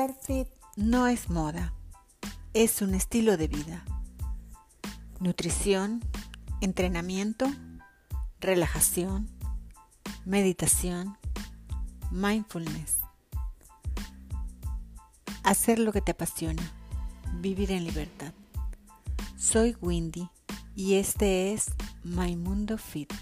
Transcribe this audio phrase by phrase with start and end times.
[0.00, 1.74] Ser fit no es moda,
[2.54, 3.84] es un estilo de vida.
[5.18, 6.00] Nutrición,
[6.62, 7.46] entrenamiento,
[8.40, 9.28] relajación,
[10.24, 11.18] meditación,
[12.10, 13.00] mindfulness.
[15.42, 16.62] Hacer lo que te apasiona,
[17.34, 18.32] vivir en libertad.
[19.36, 20.30] Soy Windy
[20.74, 21.72] y este es
[22.04, 23.12] My Mundo Fit.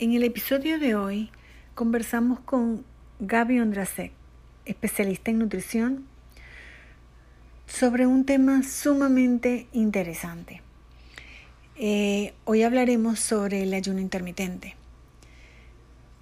[0.00, 1.28] En el episodio de hoy
[1.74, 2.84] conversamos con
[3.18, 4.12] Gaby Ondrasek,
[4.64, 6.06] especialista en nutrición,
[7.66, 10.62] sobre un tema sumamente interesante.
[11.74, 14.76] Eh, hoy hablaremos sobre el ayuno intermitente.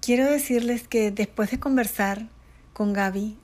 [0.01, 2.29] Quiero decirles que después de conversar
[2.73, 3.37] con Gaby,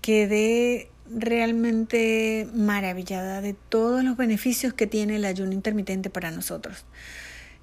[0.00, 6.86] quedé realmente maravillada de todos los beneficios que tiene el ayuno intermitente para nosotros.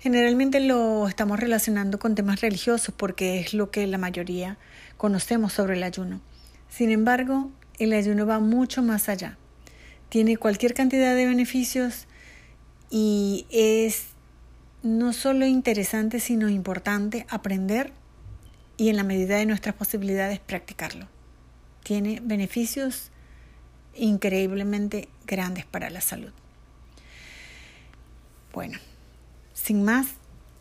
[0.04, 4.58] Generalmente lo estamos relacionando con temas religiosos porque es lo que la mayoría
[4.98, 6.20] conocemos sobre el ayuno.
[6.68, 9.38] Sin embargo, el ayuno va mucho más allá.
[10.09, 12.08] Tiene cualquier cantidad de beneficios
[12.90, 14.08] y es
[14.81, 17.94] no solo interesante, sino importante aprender
[18.76, 21.08] y en la medida de nuestras posibilidades practicarlo.
[21.81, 23.09] Tiene beneficios
[23.96, 26.34] increíblemente grandes para la salud.
[28.52, 28.80] Bueno,
[29.54, 30.08] sin más,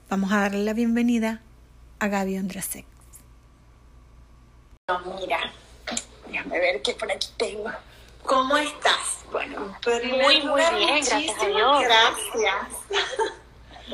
[0.09, 1.41] vamos a darle la bienvenida
[1.98, 2.85] a Gaby Ondrasek.
[5.19, 5.53] mira,
[6.29, 7.70] déjame ver qué por aquí tengo.
[8.25, 9.25] ¿Cómo estás?
[9.33, 11.83] Bueno, muy, muy bien, gracias a Dios.
[11.83, 12.67] Gracias.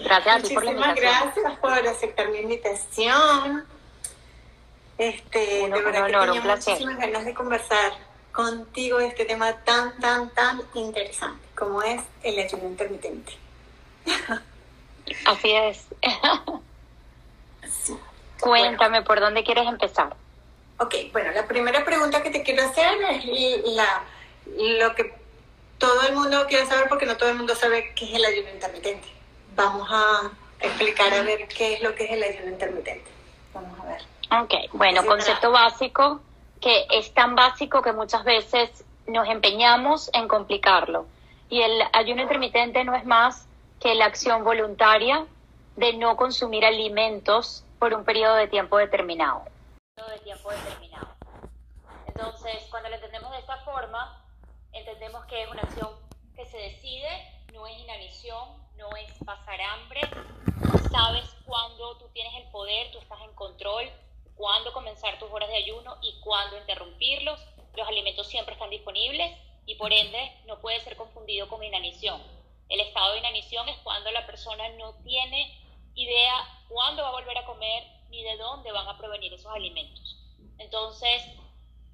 [0.05, 1.33] Gracias a ti por la invitación.
[1.35, 3.65] gracias por aceptar mi invitación.
[4.99, 7.93] Este, de verdad que tenía muchísimas ganas de conversar
[8.33, 13.33] contigo de este tema tan, tan, tan interesante como es el ayuno intermitente.
[15.27, 15.87] Así es.
[18.41, 20.15] Cuéntame, ¿por dónde quieres empezar?
[20.79, 24.05] Ok, bueno, la primera pregunta que te quiero hacer es la,
[24.47, 25.13] lo que
[25.79, 28.51] todo el mundo quiere saber porque no todo el mundo sabe qué es el ayuno
[28.51, 29.09] intermitente.
[29.57, 30.31] Vamos a
[30.61, 33.11] explicar a ver qué es lo que es el ayuno intermitente.
[33.53, 34.03] Vamos a ver.
[34.43, 36.21] Ok, bueno, concepto básico
[36.61, 38.71] que es tan básico que muchas veces
[39.07, 41.07] nos empeñamos en complicarlo.
[41.51, 43.47] Y el ayuno intermitente no es más
[43.81, 45.27] que la acción voluntaria
[45.77, 49.45] de no consumir alimentos por un periodo de tiempo determinado.
[52.09, 54.25] Entonces, cuando lo entendemos de esta forma,
[54.73, 55.89] entendemos que es una acción
[56.35, 57.09] que se decide,
[57.53, 60.01] no es inanición, no es pasar hambre,
[60.91, 63.89] sabes cuándo tú tienes el poder, tú estás en control,
[64.35, 67.41] cuándo comenzar tus horas de ayuno y cuándo interrumpirlos.
[67.77, 72.21] Los alimentos siempre están disponibles y por ende no puede ser confundido con inanición.
[72.69, 75.59] El estado de inanición es cuando la persona no tiene
[75.95, 80.17] idea cuándo va a volver a comer ni de dónde van a provenir esos alimentos.
[80.59, 81.23] Entonces,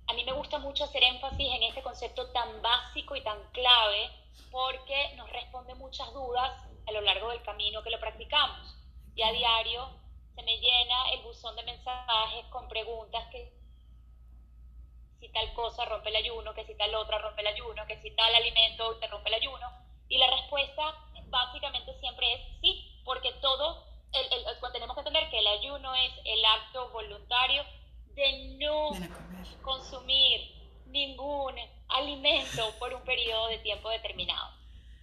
[0.07, 4.11] a mí me gusta mucho hacer énfasis en este concepto tan básico y tan clave
[4.51, 6.51] porque nos responde muchas dudas
[6.87, 8.77] a lo largo del camino que lo practicamos.
[9.15, 9.89] Y a diario
[10.35, 13.53] se me llena el buzón de mensajes con preguntas que
[15.21, 18.11] si tal cosa rompe el ayuno, que si tal otra rompe el ayuno, que si
[18.15, 19.67] tal alimento interrumpe el ayuno.
[20.15, 20.95] Y la respuesta
[21.27, 23.83] básicamente siempre es sí, porque todo,
[24.13, 27.65] el, el, tenemos que entender que el ayuno es el acto voluntario
[28.15, 28.91] de no
[29.63, 30.53] consumir
[30.87, 31.57] ningún
[31.89, 34.55] alimento por un periodo de tiempo determinado.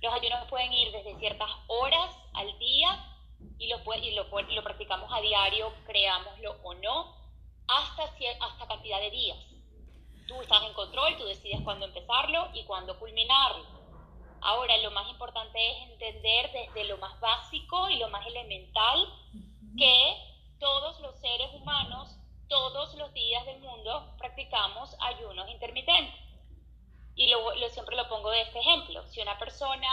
[0.01, 3.05] Los ayunos pueden ir desde ciertas horas al día
[3.59, 7.17] y lo, y lo, lo practicamos a diario, creámoslo o no,
[7.67, 8.03] hasta,
[8.39, 9.37] hasta cantidad de días.
[10.25, 13.80] Tú estás en control, tú decides cuándo empezarlo y cuándo culminarlo
[14.41, 19.07] Ahora, lo más importante es entender desde lo más básico y lo más elemental
[19.77, 20.17] que
[20.59, 26.15] todos los seres humanos, todos los días del mundo, practicamos ayunos intermitentes.
[27.15, 29.05] Y lo, siempre lo pongo de este ejemplo.
[29.07, 29.87] Si una persona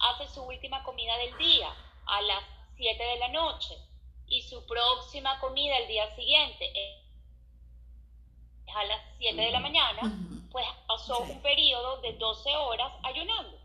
[0.00, 1.72] hace su última comida del día
[2.06, 2.42] a las
[2.76, 3.76] 7 de la noche
[4.26, 7.02] y su próxima comida el día siguiente es
[8.74, 10.00] a las 7 de la mañana,
[10.50, 13.61] pues pasó un periodo de 12 horas ayunando.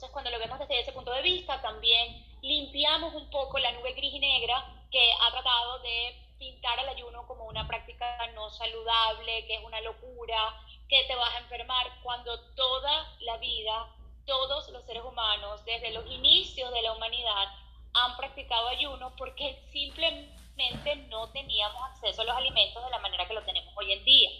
[0.00, 3.92] Entonces, cuando lo vemos desde ese punto de vista, también limpiamos un poco la nube
[3.92, 9.46] gris y negra que ha tratado de pintar el ayuno como una práctica no saludable,
[9.46, 10.58] que es una locura,
[10.88, 13.94] que te vas a enfermar, cuando toda la vida,
[14.24, 17.48] todos los seres humanos, desde los inicios de la humanidad,
[17.92, 23.34] han practicado ayuno porque simplemente no teníamos acceso a los alimentos de la manera que
[23.34, 24.30] lo tenemos hoy en día.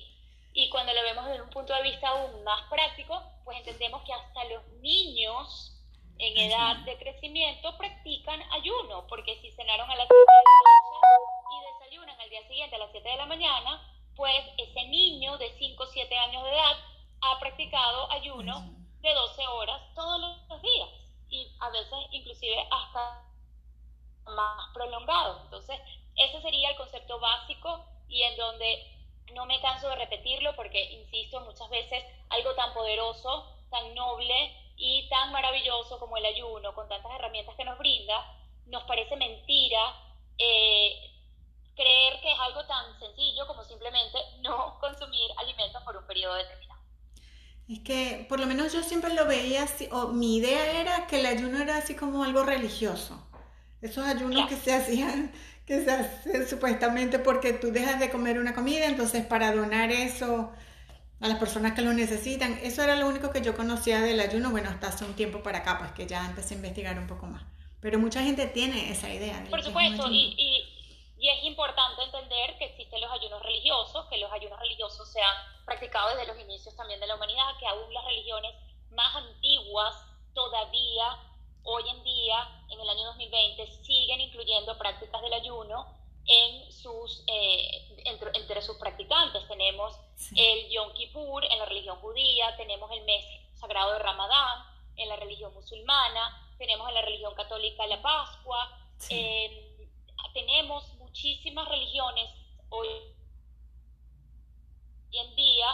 [0.52, 4.12] Y cuando lo vemos desde un punto de vista aún más práctico, pues entendemos que
[4.12, 5.76] hasta los niños
[6.18, 10.26] en edad de crecimiento practican ayuno, porque si cenaron a las 7 de
[10.64, 13.80] la noche y desayunan el día siguiente a las 7 de la mañana,
[14.16, 16.76] pues ese niño de 5 o 7 años de edad
[17.22, 18.60] ha practicado ayuno
[19.00, 20.88] de 12 horas todos los días
[21.30, 23.24] y a veces inclusive hasta
[24.26, 25.40] más prolongado.
[25.44, 25.80] Entonces,
[26.16, 28.99] ese sería el concepto básico y en donde
[29.34, 35.08] no me canso de repetirlo porque, insisto, muchas veces algo tan poderoso, tan noble y
[35.08, 38.14] tan maravilloso como el ayuno, con tantas herramientas que nos brinda,
[38.66, 39.94] nos parece mentira
[40.38, 41.10] eh,
[41.74, 46.80] creer que es algo tan sencillo como simplemente no consumir alimentos por un periodo determinado.
[47.68, 51.20] Es que por lo menos yo siempre lo veía así, o mi idea era que
[51.20, 53.26] el ayuno era así como algo religioso.
[53.80, 55.32] Esos ayunos que se hacían,
[55.70, 60.50] que se hacen supuestamente porque tú dejas de comer una comida, entonces para donar eso
[61.20, 62.58] a las personas que lo necesitan.
[62.64, 65.58] Eso era lo único que yo conocía del ayuno, bueno, hasta hace un tiempo para
[65.58, 67.44] acá, pues que ya empecé a investigar un poco más.
[67.80, 69.44] Pero mucha gente tiene esa idea.
[69.48, 74.32] Por supuesto, y, y, y, es importante entender que existen los ayunos religiosos, que los
[74.32, 78.04] ayunos religiosos se han practicado desde los inicios también de la humanidad, que aún las
[78.06, 78.50] religiones
[78.90, 79.94] más antiguas
[80.34, 81.29] todavía
[81.64, 85.86] hoy en día, en el año 2020, siguen incluyendo prácticas del ayuno
[86.26, 89.46] en sus, eh, entre, sus practicantes.
[89.48, 89.96] Tenemos
[90.36, 93.24] el Yom Kippur en la religión judía, tenemos el mes
[93.54, 94.64] sagrado de Ramadán
[94.96, 98.78] en la religión musulmana, tenemos en la religión católica la Pascua,
[99.08, 99.88] eh,
[100.34, 102.30] tenemos muchísimas religiones
[102.68, 102.88] hoy
[105.12, 105.66] en día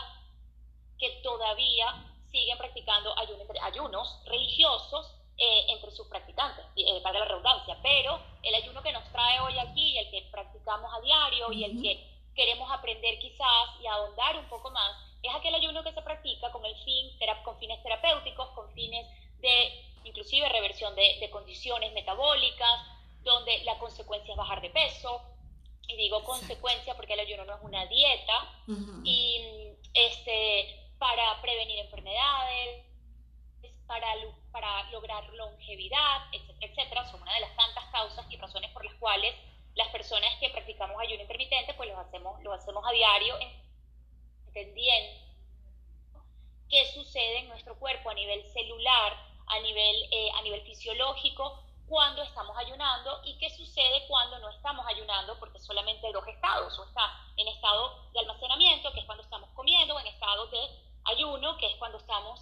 [0.98, 3.14] que todavía siguen practicando
[3.62, 9.04] ayunos religiosos eh, entre sus practicantes, eh, para la redundancia, pero el ayuno que nos
[9.12, 13.86] trae hoy aquí, el que practicamos a diario y el que queremos aprender quizás y
[13.86, 17.10] ahondar un poco más, es aquel ayuno que se practica con el fin,
[17.44, 19.06] con fines terapéuticos, con fines
[19.40, 22.80] de inclusive reversión de, condiciones metabólicas,
[23.22, 25.20] donde la consecuencia es bajar de peso,
[25.86, 28.64] y digo consecuencia porque el ayuno no es una dieta,
[29.04, 32.85] y este, para prevenir enfermedades,
[33.86, 34.06] para,
[34.52, 38.94] para lograr longevidad, etcétera, etcétera, son una de las tantas causas y razones por las
[38.94, 39.34] cuales
[39.74, 43.36] las personas que practicamos ayuno intermitente, pues lo hacemos, lo hacemos a diario,
[44.46, 45.20] entendiendo
[46.68, 49.16] qué sucede en nuestro cuerpo a nivel celular,
[49.46, 54.84] a nivel, eh, a nivel fisiológico, cuando estamos ayunando y qué sucede cuando no estamos
[54.88, 59.22] ayunando, porque solamente hay dos estados, o está en estado de almacenamiento, que es cuando
[59.22, 60.68] estamos comiendo, o en estado de
[61.04, 62.40] ayuno, que es cuando estamos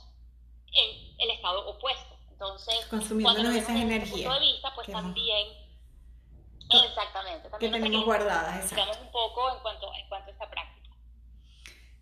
[0.75, 2.15] en el estado opuesto.
[2.31, 4.11] Entonces, consumiendo esas energías.
[4.11, 5.49] punto de vista, pues también,
[6.69, 8.99] exactamente, también que tenemos guardadas, exacto.
[9.01, 10.91] un poco en cuanto, en cuanto a esta práctica.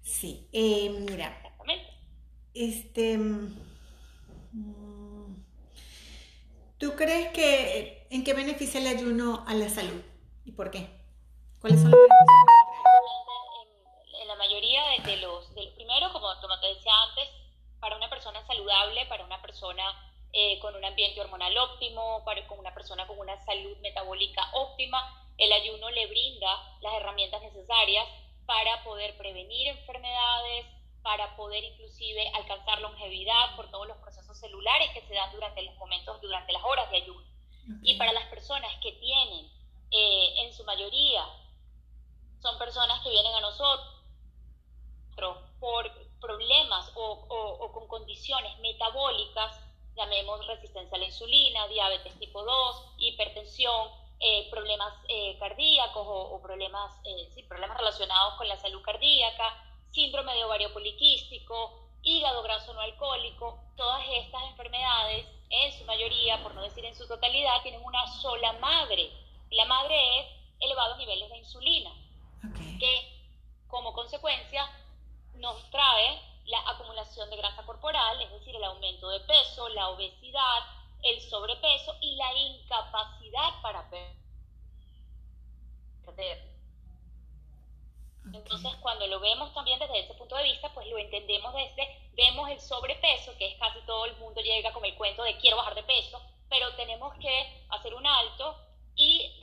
[0.01, 1.37] Sí, eh, mira.
[1.37, 1.91] Exactamente.
[2.55, 3.19] Este.
[3.19, 3.53] Mm,
[6.79, 10.03] ¿Tú crees que en qué beneficia el ayuno a la salud
[10.45, 10.91] y por qué?
[11.61, 12.33] ¿Cuáles son los beneficios?
[14.21, 17.29] En, la mayoría de, los, de primero, como, como te decía antes,
[17.83, 19.83] para una persona saludable, para una persona
[20.33, 25.27] eh, con un ambiente hormonal óptimo, para con una persona con una salud metabólica óptima,
[25.37, 28.07] el ayuno le brinda las herramientas necesarias
[28.47, 30.67] para poder prevenir enfermedades,
[31.03, 35.75] para poder inclusive alcanzar longevidad por todos los procesos celulares que se dan durante los
[35.75, 37.27] momentos, durante las horas de ayuno.
[37.83, 39.51] Y para las personas que tienen,
[39.91, 41.25] eh, en su mayoría,
[42.41, 43.89] son personas que vienen a nosotros
[45.59, 45.91] por
[47.03, 49.61] o, con condiciones metabólicas,
[49.97, 53.91] llamemos resistencia a la insulina, diabetes tipo 2, hipertensión,
[54.21, 59.57] eh, problemas eh, cardíacos o, problemas, eh, sí, problemas relacionados con la salud cardíaca,
[59.91, 66.55] síndrome de ovario poliquístico, hígado graso no alcohólico, todas estas enfermedades, en su mayoría, por
[66.55, 69.11] no decir en su totalidad, tienen una sola madre.
[69.51, 70.27] La madre es
[70.61, 71.91] elevados niveles de insulina,
[72.79, 73.13] que
[73.69, 74.67] como consecuencia
[75.35, 80.61] nos trae la acumulación de grasa corporal, es decir, el aumento de peso, la obesidad,
[81.03, 84.23] el sobrepeso y la incapacidad para perder.
[88.33, 92.49] Entonces, cuando lo vemos también desde ese punto de vista, pues lo entendemos desde, vemos
[92.51, 95.75] el sobrepeso, que es casi todo el mundo llega con el cuento de quiero bajar
[95.75, 98.57] de peso, pero tenemos que hacer un alto
[98.95, 99.41] y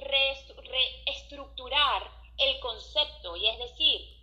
[1.06, 4.19] reestructurar el concepto, y es decir,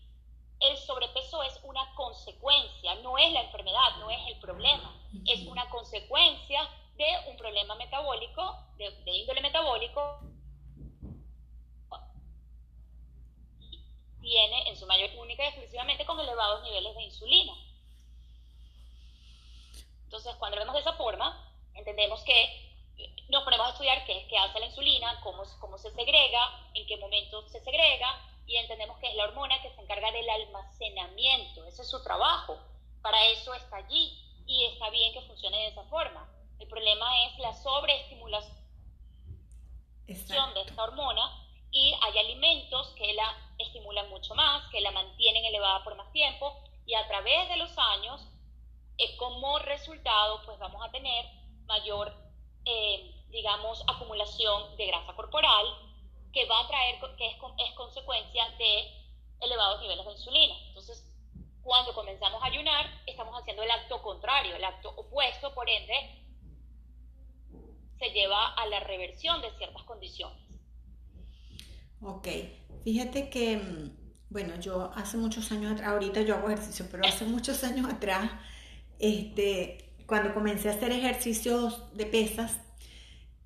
[0.60, 4.94] el sobrepeso es una consecuencia, no es la enfermedad, no es el problema,
[5.26, 10.20] es una consecuencia de un problema metabólico, de, índole metabólico,
[14.20, 17.52] tiene en su mayor única y exclusivamente con elevados niveles de insulina.
[20.04, 22.66] Entonces, cuando lo vemos de esa forma, entendemos que
[23.28, 26.96] nos ponemos a estudiar qué, qué hace la insulina, cómo, cómo se segrega, en qué
[26.96, 31.82] momento se segrega, y entendemos que es la hormona que se encarga del almacenamiento, ese
[31.82, 32.58] es su trabajo,
[33.02, 36.28] para eso está allí y está bien que funcione de esa forma.
[36.58, 38.54] El problema es la sobreestimulación
[40.06, 45.82] de esta hormona y hay alimentos que la estimulan mucho más, que la mantienen elevada
[45.84, 48.26] por más tiempo y a través de los años,
[48.98, 51.26] eh, como resultado, pues vamos a tener
[51.66, 52.14] mayor,
[52.64, 55.85] eh, digamos, acumulación de grasa corporal
[56.36, 57.34] que va a traer, que es,
[57.66, 58.90] es consecuencia de
[59.40, 60.54] elevados niveles de insulina.
[60.68, 61.10] Entonces,
[61.62, 65.94] cuando comenzamos a ayunar, estamos haciendo el acto contrario, el acto opuesto, por ende,
[67.98, 70.38] se lleva a la reversión de ciertas condiciones.
[72.02, 72.28] Ok,
[72.84, 73.96] fíjate que, mm,
[74.28, 78.30] bueno, yo hace muchos años atrás, ahorita yo hago ejercicio, pero hace muchos años atrás,
[78.98, 82.60] este, cuando comencé a hacer ejercicios de pesas,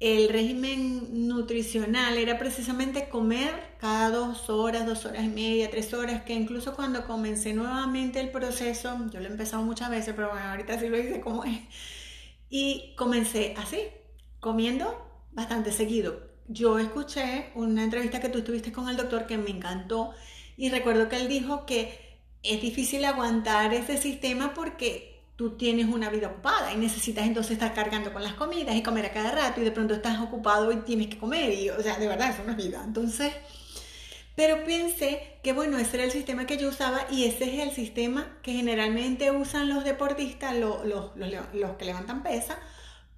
[0.00, 6.22] el régimen nutricional era precisamente comer cada dos horas, dos horas y media, tres horas,
[6.22, 10.48] que incluso cuando comencé nuevamente el proceso, yo lo he empezado muchas veces, pero bueno,
[10.48, 11.60] ahorita sí lo hice como es,
[12.48, 13.80] y comencé así,
[14.40, 16.30] comiendo bastante seguido.
[16.48, 20.12] Yo escuché una entrevista que tú tuviste con el doctor que me encantó
[20.56, 25.09] y recuerdo que él dijo que es difícil aguantar ese sistema porque
[25.40, 29.06] tú tienes una vida ocupada y necesitas entonces estar cargando con las comidas y comer
[29.06, 31.98] a cada rato y de pronto estás ocupado y tienes que comer y o sea,
[31.98, 32.82] de verdad eso no es vida.
[32.84, 33.32] Entonces,
[34.36, 37.70] pero pensé que bueno, ese era el sistema que yo usaba y ese es el
[37.70, 42.58] sistema que generalmente usan los deportistas, los, los, los que levantan pesa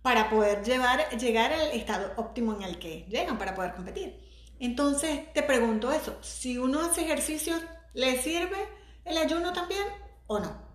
[0.00, 4.16] para poder llevar, llegar al estado óptimo en el que llegan para poder competir.
[4.60, 7.56] Entonces te pregunto eso, si uno hace ejercicio,
[7.94, 8.68] ¿le sirve
[9.04, 9.88] el ayuno también
[10.28, 10.70] o no?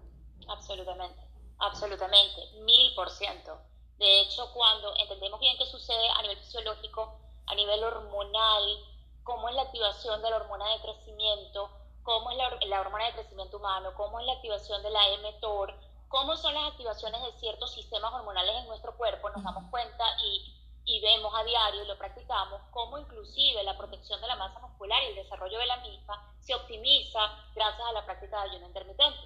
[0.50, 1.27] Absolutamente,
[1.60, 3.60] absolutamente, mil por ciento.
[3.98, 8.80] De hecho, cuando entendemos bien qué sucede a nivel fisiológico, a nivel hormonal,
[9.24, 11.70] cómo es la activación de la hormona de crecimiento,
[12.04, 15.74] cómo es la, la hormona de crecimiento humano, cómo es la activación de la mTOR,
[16.08, 20.56] cómo son las activaciones de ciertos sistemas hormonales en nuestro cuerpo, nos damos cuenta y,
[20.86, 25.04] y vemos a diario y lo practicamos, cómo inclusive la protección de la masa muscular
[25.04, 27.20] y el desarrollo de la misma se optimiza
[27.54, 29.20] gracias a la práctica de ayuno intermitente.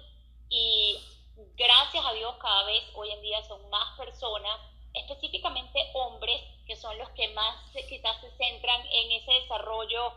[0.48, 0.98] Y
[1.56, 4.60] gracias a Dios cada vez hoy en día son más personas,
[4.94, 7.56] específicamente hombres, que son los que más
[7.88, 10.12] quizás se centran en ese desarrollo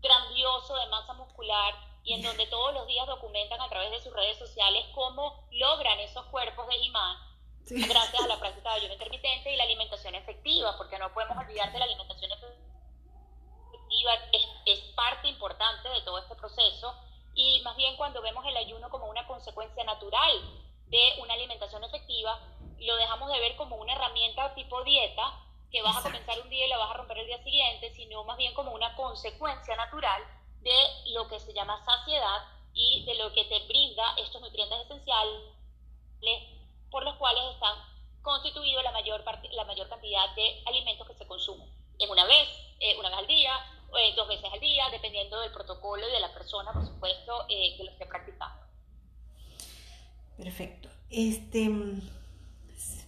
[0.00, 4.12] grandioso de masa muscular y en donde todos los días documentan a través de sus
[4.12, 7.16] redes sociales cómo logran esos cuerpos de imán
[7.68, 11.72] gracias a la práctica de ayuno intermitente y la alimentación efectiva, porque no podemos olvidar
[11.72, 16.94] que la alimentación efectiva es, es parte importante de todo este proceso
[17.36, 20.32] y más bien cuando vemos el ayuno como una consecuencia natural
[20.86, 22.40] de una alimentación efectiva,
[22.78, 26.64] lo dejamos de ver como una herramienta tipo dieta que vas a comenzar un día
[26.64, 30.22] y la vas a romper el día siguiente, sino más bien como una consecuencia natural
[30.62, 30.76] de
[31.12, 35.42] lo que se llama saciedad y de lo que te brinda estos nutrientes esenciales
[36.90, 37.76] por los cuales están
[38.22, 41.68] constituidos la mayor, la mayor cantidad de alimentos que se consumen.
[41.98, 42.48] En una vez,
[42.80, 43.52] eh, una vez al día,
[43.98, 47.74] eh, dos veces al día, dependiendo del protocolo y de la persona, por supuesto, eh,
[47.76, 48.66] que lo esté practicando.
[50.36, 50.88] Perfecto.
[51.10, 51.70] Este,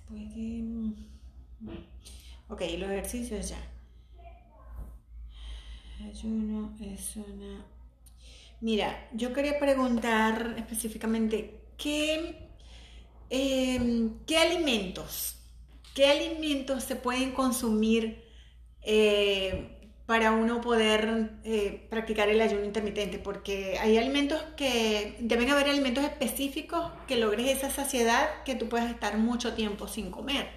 [0.09, 0.65] puede...
[2.49, 3.63] Ok, los ejercicios ya.
[6.05, 7.67] Ayuno es una...
[8.61, 12.49] Mira, yo quería preguntar específicamente qué,
[13.31, 15.37] em, qué alimentos,
[15.95, 18.25] qué alimentos se pueden consumir
[18.83, 19.78] eh,
[20.09, 26.03] para uno poder eh, practicar el ayuno intermitente, porque hay alimentos que deben haber alimentos
[26.03, 30.51] específicos que logres esa saciedad que tú puedas estar mucho tiempo sin comer,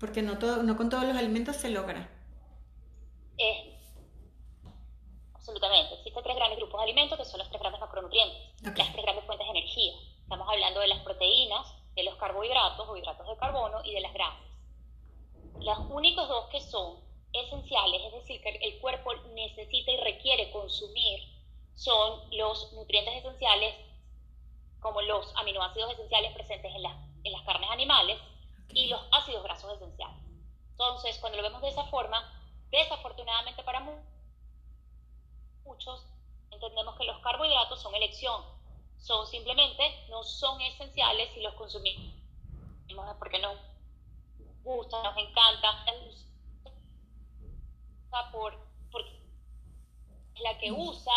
[0.00, 2.08] porque no, todo, no con todos los alimentos se logra.
[3.36, 3.78] Eh,
[5.34, 5.96] absolutamente.
[5.96, 9.26] Existen tres grandes grupos de alimentos que son los tres grandes macronutrientes, las tres grandes
[9.26, 9.92] fuentes de energía.
[10.22, 14.14] Estamos hablando de las proteínas, de los carbohidratos o hidratos de carbono y de las
[14.14, 14.48] grasas.
[15.60, 21.20] Los únicos dos que son esenciales, es decir, que el cuerpo necesita y requiere consumir,
[21.74, 23.74] son los nutrientes esenciales,
[24.80, 26.84] como los aminoácidos esenciales presentes en,
[27.24, 28.18] en las carnes animales
[28.70, 30.22] y los ácidos grasos esenciales.
[30.70, 32.22] Entonces, cuando lo vemos de esa forma,
[32.70, 33.80] desafortunadamente para
[35.64, 36.04] muchos
[36.50, 38.42] entendemos que los carbohidratos son elección,
[38.98, 42.18] son simplemente, no son esenciales si los consumimos
[43.18, 43.56] porque nos
[44.62, 45.84] gusta, nos encanta,
[48.32, 48.54] por,
[48.90, 49.20] porque
[50.40, 51.12] la que usa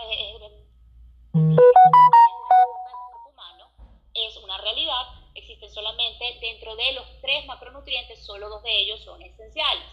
[0.00, 1.56] eh, eh,
[3.28, 3.70] humano
[4.14, 9.22] es una realidad, existen solamente dentro de los tres macronutrientes, solo dos de ellos son
[9.22, 9.84] esenciales.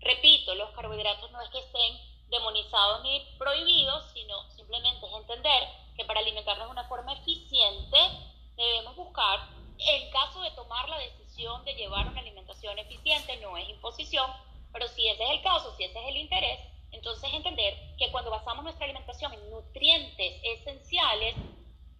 [0.00, 1.98] Repito, los carbohidratos no es que estén
[2.28, 7.96] demonizados ni prohibidos, sino simplemente es entender que para alimentarnos de una forma eficiente
[8.56, 9.48] debemos buscar,
[9.78, 14.30] en caso de tomar la decisión de llevar una alimentación eficiente, no es imposición,
[14.72, 16.60] pero si ese es el caso, si ese es el interés,
[16.92, 21.34] entonces entender que cuando basamos nuestra alimentación en nutrientes esenciales,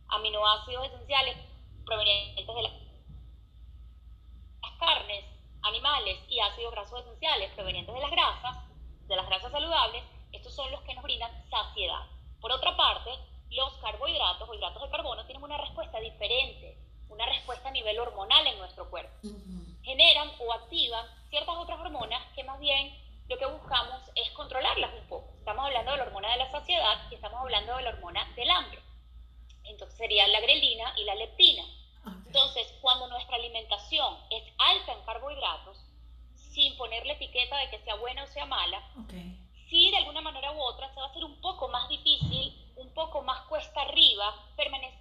[0.09, 1.37] aminoácidos esenciales
[1.85, 2.73] provenientes de las
[4.79, 5.25] carnes,
[5.63, 8.57] animales y ácidos grasos esenciales provenientes de las grasas,
[9.07, 12.07] de las grasas saludables, estos son los que nos brindan saciedad.
[12.41, 13.11] Por otra parte,
[13.51, 18.47] los carbohidratos o hidratos de carbono tienen una respuesta diferente, una respuesta a nivel hormonal
[18.47, 19.17] en nuestro cuerpo.
[19.83, 21.07] Generan o activan
[21.37, 22.97] ciertas otras hormonas que más bien
[23.29, 25.35] lo que buscamos es controlarlas un poco.
[25.37, 28.51] Estamos hablando de la hormona de la saciedad y estamos hablando de la hormona del
[28.51, 28.81] hambre.
[29.65, 31.63] Entonces sería la grelina y la leptina.
[32.25, 35.77] Entonces, cuando nuestra alimentación es alta en carbohidratos,
[36.37, 38.81] sin ponerle etiqueta de que sea buena o sea mala,
[39.69, 42.95] sí de alguna manera u otra se va a hacer un poco más difícil, un
[42.95, 44.95] poco más cuesta arriba, permanecer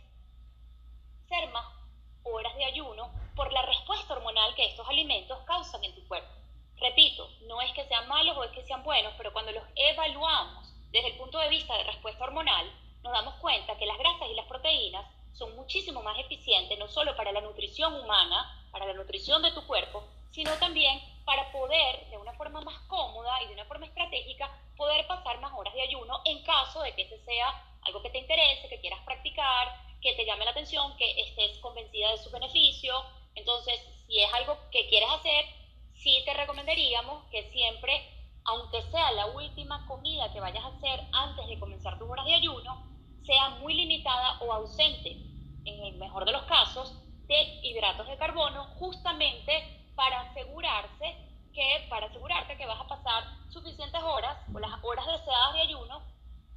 [1.54, 1.85] más
[2.25, 6.29] horas de ayuno por la respuesta hormonal que estos alimentos causan en tu cuerpo.
[6.77, 10.74] Repito, no es que sean malos o es que sean buenos, pero cuando los evaluamos
[10.91, 12.72] desde el punto de vista de respuesta hormonal,
[13.03, 17.15] nos damos cuenta que las grasas y las proteínas son muchísimo más eficientes, no solo
[17.15, 22.17] para la nutrición humana, para la nutrición de tu cuerpo, sino también para poder, de
[22.17, 26.22] una forma más cómoda y de una forma estratégica, poder pasar más horas de ayuno
[26.25, 27.53] en caso de que ese sea
[27.86, 32.12] algo que te interese, que quieras practicar, que te llame la atención, que estés convencida
[32.12, 32.94] de su beneficio.
[33.36, 35.46] Entonces, si es algo que quieres hacer,
[35.94, 38.04] sí te recomendaríamos que siempre,
[38.46, 42.36] aunque sea la última comida que vayas a hacer antes de comenzar tus horas de
[42.36, 42.77] ayuno,
[43.24, 45.18] sea muy limitada o ausente,
[45.63, 49.63] en el mejor de los casos, de hidratos de carbono, justamente
[49.96, 51.15] para asegurarse
[51.54, 56.15] que, para asegurarte que vas a pasar suficientes horas o las horas deseadas de ayuno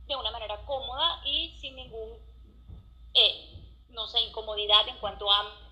[0.08, 2.18] de una manera cómoda y sin ningún,
[3.14, 5.68] eh, no sé, incomodidad en cuanto a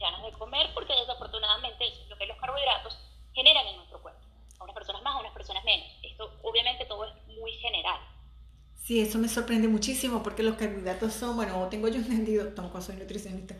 [0.00, 2.98] ganas de comer, porque desafortunadamente es lo que los carbohidratos
[3.32, 4.20] generan en nuestro cuerpo.
[4.58, 5.86] A unas personas más, a unas personas menos.
[6.02, 8.00] Esto obviamente todo es muy general.
[8.82, 12.96] Sí, eso me sorprende muchísimo porque los carbohidratos son, bueno, tengo yo entendido, tampoco soy
[12.96, 13.54] nutricionista,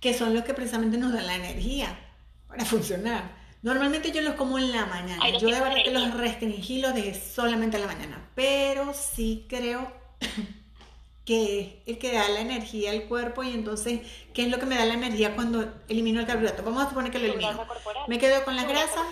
[0.00, 1.98] que son los que precisamente nos dan la energía
[2.46, 3.41] para funcionar.
[3.62, 5.30] Normalmente yo los como en la mañana.
[5.30, 8.28] yo de verdad que los restringí los de solamente en la mañana.
[8.34, 9.92] Pero sí creo
[11.24, 14.00] que es el que da la energía al cuerpo y entonces,
[14.34, 16.64] ¿qué es lo que me da la energía cuando elimino el carbohidrato?
[16.64, 17.66] Vamos a suponer que lo elimino.
[18.08, 19.06] Me quedo con las grasas.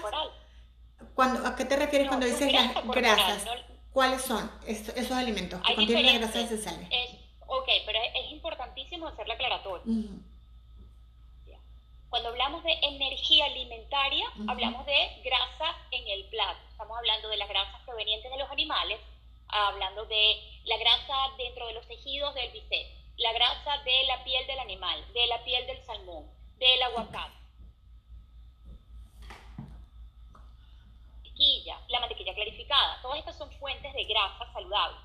[1.14, 3.46] Cuando, ¿A qué te refieres cuando dices las grasas?
[3.92, 6.88] ¿Cuáles son esos, alimentos que contienen las grasas esenciales?
[7.46, 9.94] ok, pero es, importantísimo hacer la aclaratoria.
[12.10, 16.58] Cuando hablamos de energía alimentaria, hablamos de grasa en el plato.
[16.72, 19.00] Estamos hablando de las grasas provenientes de los animales,
[19.46, 24.44] hablando de la grasa dentro de los tejidos del bistec, la grasa de la piel
[24.48, 27.40] del animal, de la piel del salmón, del aguacate.
[31.88, 35.00] la mantequilla clarificada, todas estas son fuentes de grasas saludables.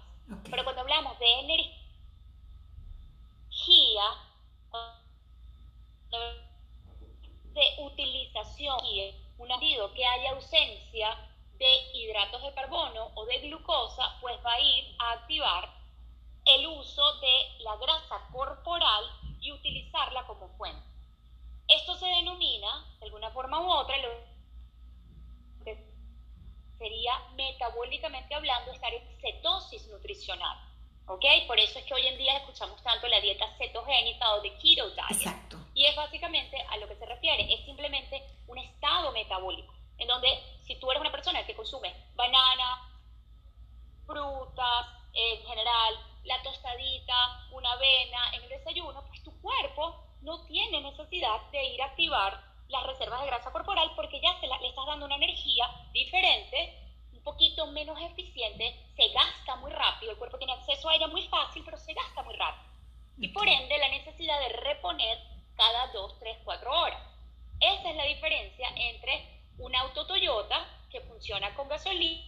[0.50, 1.84] Pero cuando hablamos de energía,
[7.56, 8.78] de utilización,
[9.38, 11.18] un sentido que haya ausencia
[11.58, 15.74] de hidratos de carbono o de glucosa, pues va a ir a activar
[16.46, 19.06] el uso de la grasa corporal
[19.40, 20.86] y utilizarla como fuente.
[21.68, 24.36] Esto se denomina, de alguna forma u otra, lo
[26.78, 30.58] sería metabólicamente hablando estar en cetosis nutricional.
[31.08, 31.24] ¿Ok?
[31.48, 34.90] Por eso es que hoy en día escuchamos tanto la dieta cetogénica o de keto
[34.90, 35.12] diet.
[35.12, 35.65] Exacto.
[35.86, 40.28] Y es básicamente a lo que se refiere, es simplemente un estado metabólico, en donde
[40.64, 42.90] si tú eres una persona que consume banana,
[44.08, 45.94] frutas, en general,
[46.24, 51.82] la tostadita, una avena en el desayuno, pues tu cuerpo no tiene necesidad de ir
[51.84, 55.70] a activar las reservas de grasa corporal porque ya se le estás dando una energía
[55.94, 56.80] diferente,
[57.14, 61.28] un poquito menos eficiente, se gasta muy rápido, el cuerpo tiene acceso a ella muy
[61.28, 62.74] fácil, pero se gasta muy rápido.
[63.20, 67.02] Y por ende la necesidad de reponer cada 2, 3, 4 horas.
[67.60, 72.24] Esa es la diferencia entre un auto Toyota que funciona con gasolina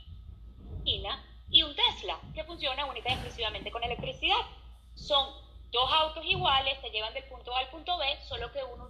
[1.50, 4.46] y un Tesla que funciona única y exclusivamente con electricidad.
[4.96, 8.90] Son dos autos iguales, se llevan del punto A al punto B, solo que uno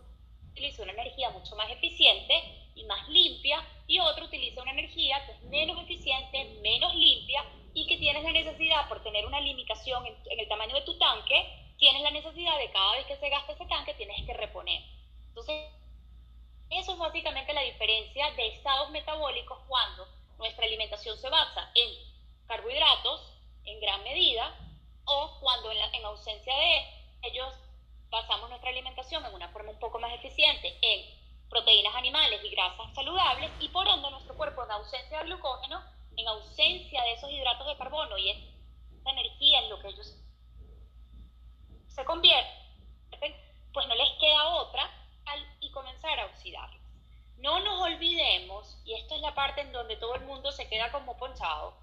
[0.52, 2.34] utiliza una energía mucho más eficiente
[2.76, 7.86] y más limpia y otro utiliza una energía que es menos eficiente, menos limpia y
[7.86, 12.02] que tienes la necesidad, por tener una limitación en, el tamaño de tu tanque, tienes
[12.02, 14.82] la necesidad de cada vez que se gasta ese tanque tienes que reponer.
[15.30, 15.72] Entonces,
[16.70, 21.90] eso es básicamente la diferencia de estados metabólicos cuando nuestra alimentación se basa en
[22.48, 23.34] carbohidratos
[23.66, 24.54] en gran medida
[25.06, 26.82] o cuando en, en ausencia de
[27.24, 27.54] ellos
[28.10, 31.18] basamos nuestra alimentación en una forma un poco más eficiente en
[31.50, 35.82] proteínas animales y grasas saludables y por ende nuestro cuerpo en ausencia de glucógeno,
[36.16, 40.16] en ausencia de esos hidratos de carbono y esa energía en lo que ellos
[41.98, 43.36] se convierten,
[43.74, 44.90] pues no les queda otra
[45.60, 46.80] y comenzar a oxidarlas.
[47.38, 50.92] No nos olvidemos, y esta es la parte en donde todo el mundo se queda
[50.92, 51.74] como ponchado,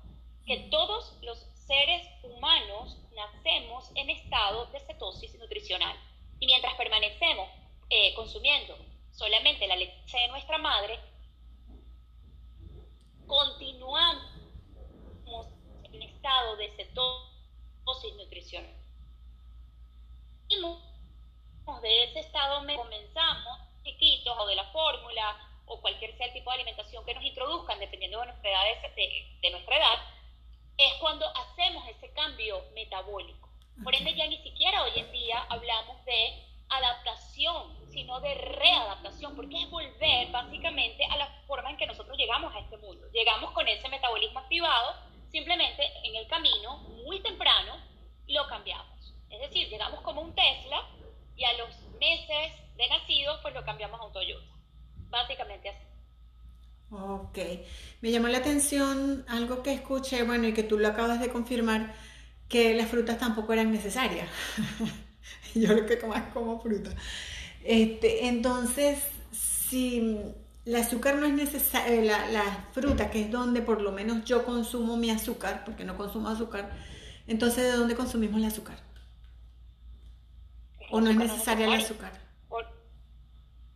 [0.46, 5.96] que todos los seres humanos nacemos en estado de cetosis nutricional.
[6.38, 7.48] Y mientras permanecemos
[7.90, 8.78] eh, consumiendo
[9.10, 11.00] solamente la leche de nuestra madre,
[13.26, 14.22] continuamos
[15.92, 18.74] en estado de cetosis nutricional.
[20.48, 20.56] Y
[21.80, 26.53] de ese estado comenzamos chiquitos o de la fórmula o cualquier sea el tipo de
[26.64, 28.64] alimentación que nos introduzcan, dependiendo de nuestra edad,
[29.42, 29.98] de nuestra edad
[30.76, 33.48] es cuando hacemos ese cambio metabólico.
[33.82, 39.62] Por ende, ya ni siquiera hoy en día hablamos de adaptación, sino de readaptación, porque
[39.62, 43.06] es volver básicamente a la forma en que nosotros llegamos a este mundo.
[43.12, 44.94] Llegamos con ese metabolismo activado,
[45.30, 47.76] simplemente en el camino, muy temprano,
[48.26, 49.14] lo cambiamos.
[49.30, 50.88] Es decir, llegamos como un Tesla
[51.36, 54.46] y a los meses de nacido, pues lo cambiamos a un Toyota.
[55.10, 55.93] Básicamente así.
[56.90, 57.38] Ok,
[58.00, 61.94] me llamó la atención algo que escuché, bueno, y que tú lo acabas de confirmar,
[62.48, 64.28] que las frutas tampoco eran necesarias.
[65.54, 66.90] yo lo que como es como fruta.
[67.64, 70.18] Este, entonces, si
[70.64, 74.44] el azúcar no es necesario, eh, la, fruta, que es donde por lo menos yo
[74.44, 76.70] consumo mi azúcar, porque no consumo azúcar,
[77.26, 78.78] entonces ¿de dónde consumimos el azúcar?
[80.90, 82.12] ¿O no es necesaria el azúcar?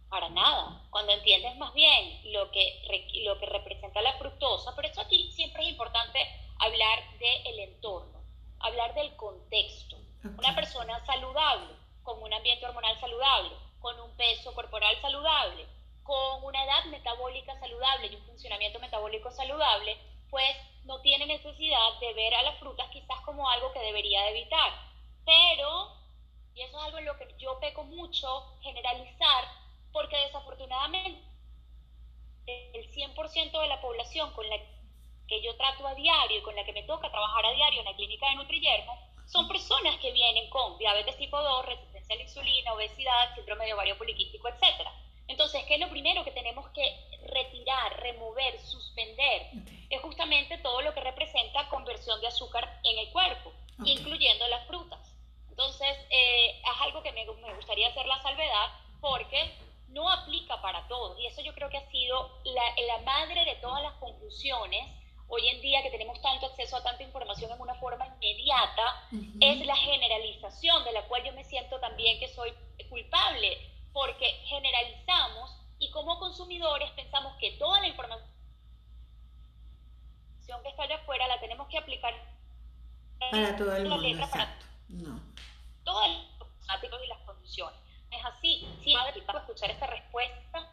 [0.08, 0.77] Para nada.
[0.98, 2.82] Cuando entiendes más bien lo que,
[3.22, 6.18] lo que representa la fructosa, por eso aquí siempre es importante
[6.58, 8.20] hablar del entorno,
[8.58, 9.96] hablar del contexto.
[10.24, 15.68] Una persona saludable, con un ambiente hormonal saludable, con un peso corporal saludable,
[16.02, 19.96] con una edad metabólica saludable y un funcionamiento metabólico saludable,
[20.30, 24.30] pues no tiene necesidad de ver a las frutas quizás como algo que debería de
[24.30, 24.72] evitar.
[25.24, 25.92] Pero,
[26.54, 29.57] y eso es algo en lo que yo peco mucho, generalizar,
[29.92, 31.22] porque desafortunadamente
[32.46, 34.56] el 100% de la población con la
[35.26, 37.84] que yo trato a diario y con la que me toca trabajar a diario en
[37.84, 38.96] la clínica de Nutrillermo
[39.26, 43.74] son personas que vienen con diabetes tipo 2, resistencia a la insulina, obesidad, síndrome de
[43.74, 44.88] ovario poliquístico, etc.
[45.26, 46.96] Entonces, ¿qué es lo primero que tenemos que
[47.26, 49.50] retirar, remover, suspender?
[49.90, 53.52] Es justamente todo lo que representa conversión de azúcar en el cuerpo,
[53.84, 55.14] incluyendo las frutas.
[55.50, 58.70] Entonces, eh, es algo que me, me gustaría hacer la salvedad
[59.02, 59.52] porque
[59.88, 61.18] no aplica para todos.
[61.20, 64.86] Y eso yo creo que ha sido la, la madre de todas las conclusiones
[65.28, 69.08] hoy en día que tenemos tanto acceso a tanta información en una forma inmediata,
[69.40, 72.52] es la generalización de la cual yo me siento también que soy
[72.88, 73.58] culpable,
[73.92, 78.26] porque generalizamos y como consumidores pensamos que toda la información
[80.62, 82.14] que está allá afuera la tenemos que aplicar
[83.18, 84.66] para todo el mundo, exacto.
[84.88, 85.20] no.
[85.84, 86.08] todos
[86.90, 87.78] los y las condiciones.
[88.10, 90.72] Es así, si va a escuchar esta respuesta,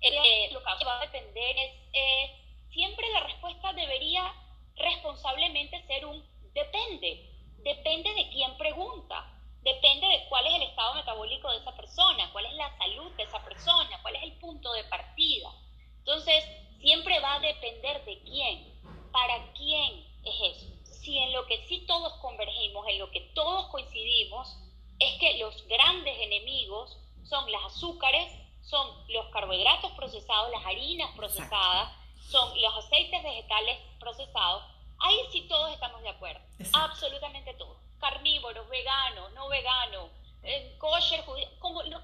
[0.00, 2.30] eh, lo que va a depender es
[2.70, 4.32] siempre la respuesta debería
[4.76, 7.30] responsablemente ser un depende.
[7.58, 9.30] Depende de quién pregunta.
[9.62, 13.22] Depende de cuál es el estado metabólico de esa persona, cuál es la salud de
[13.22, 15.50] esa persona, cuál es el punto de partida.
[15.98, 16.44] Entonces,
[16.80, 20.66] siempre va a depender de quién, para quién es eso.
[20.84, 24.54] Si en lo que sí todos convergimos, en lo que todos coincidimos,
[24.98, 31.92] es que los grandes enemigos son las azúcares, son los carbohidratos procesados, las harinas procesadas,
[32.30, 34.64] son los aceites vegetales procesados,
[34.98, 36.40] ahí sí todos estamos de acuerdo,
[36.72, 40.10] absolutamente todos, carnívoros, veganos, no veganos,
[40.42, 41.24] eh, kosher,
[41.58, 42.02] como los,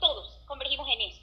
[0.00, 1.20] todos convergimos en eso.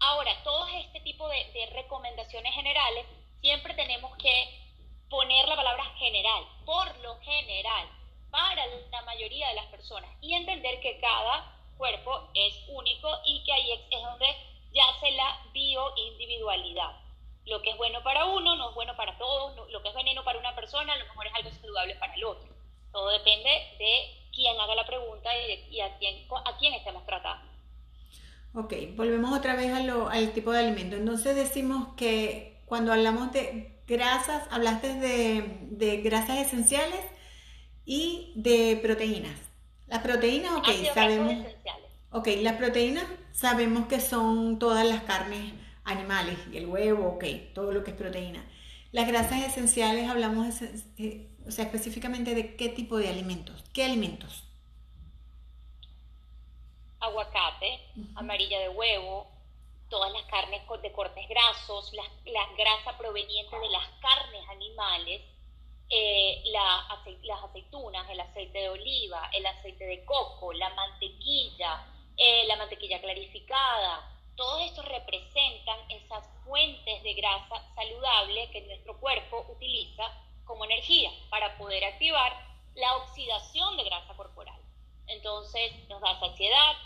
[0.00, 3.06] Ahora, todo este tipo de, de recomendaciones generales,
[3.40, 4.68] siempre tenemos que
[5.10, 7.88] poner la palabra general, por lo general,
[8.30, 13.52] para la mayoría de las personas y entender que cada cuerpo es único y que
[13.52, 14.26] ahí es donde
[14.72, 17.08] yace la bioindividualidad
[17.48, 20.22] lo que es bueno para uno no es bueno para todos, lo que es veneno
[20.22, 22.48] para una persona a lo mejor es algo saludable para el otro.
[22.92, 25.30] Todo depende de quién haga la pregunta
[25.70, 27.46] y, a, quién, a quién estemos tratando.
[28.54, 30.96] Ok, volvemos otra vez a lo, al tipo de alimento.
[30.96, 37.00] Entonces decimos que cuando hablamos de grasas, hablaste de, de grasas esenciales
[37.88, 39.34] y de proteínas.
[39.86, 41.46] Las proteínas, ok, sabemos.
[42.10, 47.24] Ok, las proteínas sabemos que son todas las carnes animales y el huevo, ok,
[47.54, 48.44] todo lo que es proteína.
[48.92, 50.60] Las grasas esenciales hablamos,
[50.98, 53.64] eh, o sea, específicamente de qué tipo de alimentos.
[53.72, 54.44] ¿Qué alimentos?
[57.00, 57.80] Aguacate,
[58.16, 59.28] amarilla de huevo,
[59.88, 65.22] todas las carnes de cortes grasos, las, las grasas provenientes de las carnes animales,
[65.90, 72.56] eh, las aceitunas, el aceite de oliva, el aceite de coco, la mantequilla, eh, la
[72.56, 80.04] mantequilla clarificada, todos estos representan esas fuentes de grasa saludable que nuestro cuerpo utiliza
[80.44, 82.32] como energía para poder activar
[82.74, 84.60] la oxidación de grasa corporal.
[85.08, 86.76] Entonces nos da saciedad.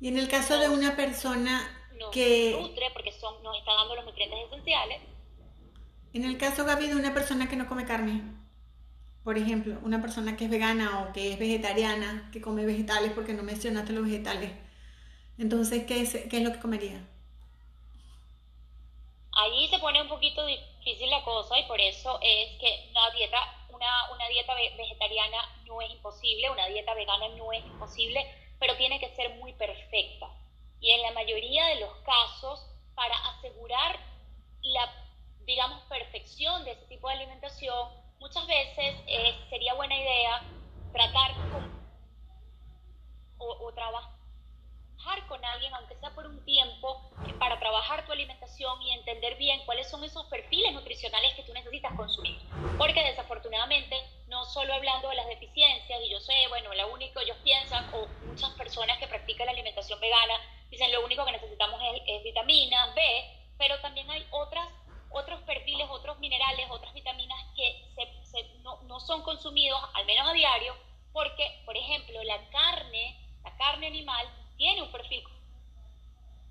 [0.00, 2.56] Y en el caso de una persona nos que...
[2.58, 5.00] nutre porque son, nos está dando los nutrientes esenciales.
[6.12, 8.22] En el caso, Gaby, de una persona que no come carne,
[9.22, 13.32] por ejemplo, una persona que es vegana o que es vegetariana, que come vegetales porque
[13.32, 14.50] no mencionaste los vegetales,
[15.38, 17.06] entonces, ¿qué es, qué es lo que comería?
[19.32, 23.38] Ahí se pone un poquito difícil la cosa y por eso es que una dieta,
[23.70, 28.26] una, una dieta vegetariana no es imposible, una dieta vegana no es imposible,
[28.58, 30.26] pero tiene que ser muy perfecta.
[30.80, 33.98] Y en la mayoría de los casos, para asegurar
[34.62, 34.99] la,
[35.50, 37.88] digamos, perfección de ese tipo de alimentación,
[38.20, 40.42] muchas veces eh, sería buena idea
[40.92, 41.80] tratar con,
[43.38, 47.10] o, trabajar con alguien, aunque sea por un tiempo,
[47.40, 51.96] para trabajar tu alimentación y entender bien cuáles son esos perfiles nutricionales que tú necesitas
[51.96, 52.38] consumir.
[52.78, 53.96] Porque desafortunadamente,
[54.28, 58.06] no solo hablando de las deficiencias, y yo sé, bueno, lo único ellos piensan, o
[58.26, 60.34] muchas personas que practican la alimentación vegana,
[60.70, 63.02] dicen lo único que necesitamos es, vitamina B,
[63.58, 64.68] pero también hay otras
[65.10, 67.90] otros perfiles, otros minerales, otras vitaminas que
[68.62, 70.74] no, no son consumidos, al menos a diario,
[71.12, 75.22] porque, por ejemplo, la carne, la carne animal tiene un perfil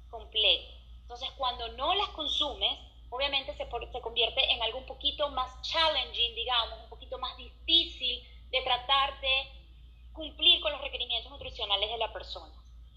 [0.09, 0.73] completo.
[1.01, 2.77] Entonces, cuando no las consumes,
[3.09, 8.27] obviamente se, se convierte en algo un poquito más challenging, digamos, un poquito más difícil
[8.51, 9.47] de tratar de
[10.13, 12.53] cumplir con los requerimientos nutricionales de la persona.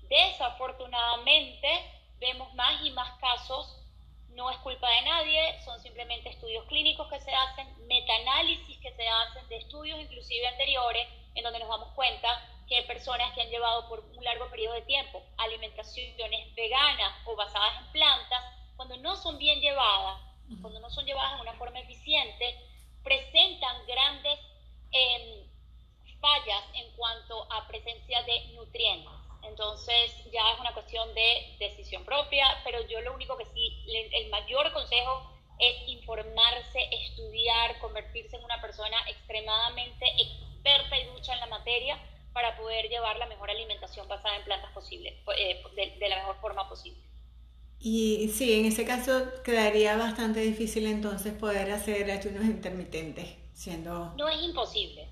[0.09, 1.69] Desafortunadamente,
[2.19, 3.82] vemos más y más casos,
[4.35, 9.09] no es culpa de nadie, son simplemente estudios clínicos que se hacen, metaanálisis que se
[9.09, 12.29] hacen de estudios inclusive anteriores, en donde nos damos cuenta
[12.69, 17.85] que personas que han llevado por un largo periodo de tiempo alimentaciones veganas o basadas
[17.85, 18.43] en plantas,
[18.77, 20.21] cuando no son bien llevadas,
[20.61, 22.59] cuando no son llevadas de una forma eficiente,
[23.03, 24.39] presentan grandes
[24.91, 25.47] em,
[26.21, 29.13] fallas en cuanto a presencia de nutrientes.
[29.43, 34.31] Entonces ya es una cuestión de decisión propia, pero yo lo único que sí, el
[34.31, 41.47] mayor consejo es informarse, estudiar, convertirse en una persona extremadamente experta y ducha en la
[41.47, 41.99] materia
[42.33, 46.69] para poder llevar la mejor alimentación basada en plantas posible, eh, de, la mejor forma
[46.69, 47.01] posible.
[47.79, 54.13] Y sí, en ese caso quedaría bastante difícil entonces poder hacer ayunos intermitentes, siendo...
[54.17, 55.09] No es imposible,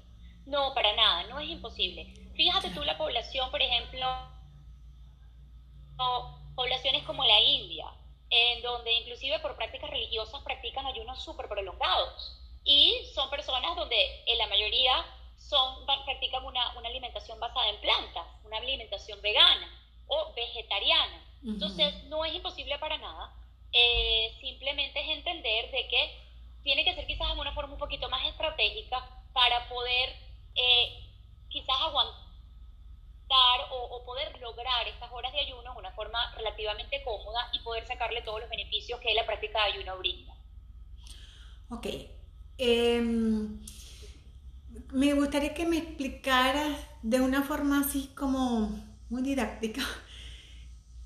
[0.47, 2.13] no, para nada, no es imposible.
[2.35, 4.07] Fíjate tú la población, por ejemplo,
[6.55, 7.87] poblaciones como la India,
[8.31, 12.37] en donde inclusive por prácticas religiosas practican ayunos súper prolongados.
[12.65, 15.05] Y son personas donde en la mayoría
[15.37, 19.69] son, practican una, una alimentación basada en plantas, una alimentación vegana
[20.07, 21.27] o vegetariana.
[21.43, 23.35] Entonces, no es imposible para nada.
[23.73, 26.31] Eh, simplemente es entender de que
[26.63, 30.11] tiene que ser quizás de una forma un poquito más estratégica para poder
[30.55, 31.09] eh,
[31.49, 32.21] quizás aguantar
[33.71, 37.87] o, o, poder lograr estas horas de ayuno de una forma relativamente cómoda y poder
[37.87, 40.35] sacarle todos los beneficios que la práctica de ayuno brinda.
[41.71, 41.87] Ok.
[42.59, 43.01] Eh,
[44.93, 48.69] me gustaría que me explicaras de una forma así como
[49.09, 49.83] muy didáctica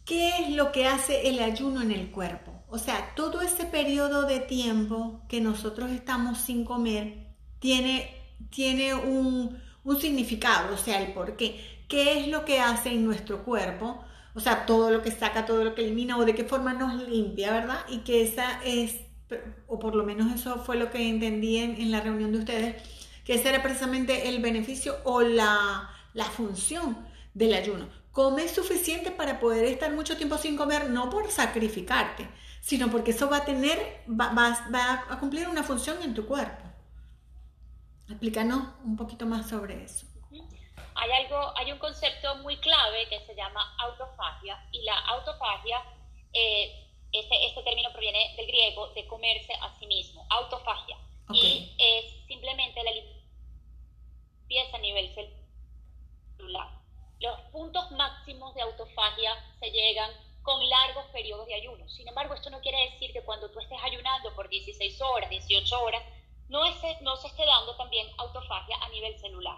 [0.05, 2.53] qué es lo que hace el ayuno en el cuerpo.
[2.69, 7.27] O sea, todo ese periodo de tiempo que nosotros estamos sin comer
[7.59, 8.11] tiene,
[8.51, 11.61] tiene un, un significado, o sea, el por qué.
[11.89, 14.03] ¿Qué es lo que hace en nuestro cuerpo?
[14.35, 17.07] O sea, todo lo que saca, todo lo que elimina o de qué forma nos
[17.09, 17.81] limpia, ¿verdad?
[17.89, 19.01] Y que esa es,
[19.67, 22.83] o por lo menos eso fue lo que entendí en, en la reunión de ustedes,
[23.25, 25.91] que ese era precisamente el beneficio o la,
[26.37, 26.97] función
[27.33, 27.89] del ayuno.
[28.15, 32.29] Comes suficiente para poder estar mucho tiempo sin comer, no por sacrificarte,
[32.61, 36.65] sino porque eso va a tener, va, va, a cumplir una función en tu cuerpo.
[38.09, 40.07] Explícanos un poquito más sobre eso.
[40.95, 45.83] Hay algo, hay un concepto muy clave que se llama autofagia y la autofagia,
[46.33, 50.97] eh, este, este término proviene del griego de comerse a sí mismo, autofagia.
[51.33, 55.13] Y es simplemente la limpieza a nivel
[56.39, 56.74] celular.
[57.25, 60.11] Los puntos máximos de autofagia se llegan
[60.43, 61.89] con largos periodos de ayuno.
[61.89, 65.83] Sin embargo, esto no quiere decir que cuando tú estés ayunando por 16 horas, 18
[65.83, 66.03] horas,
[66.51, 66.61] no,
[67.01, 69.57] no se esté dando también autofagia a nivel celular.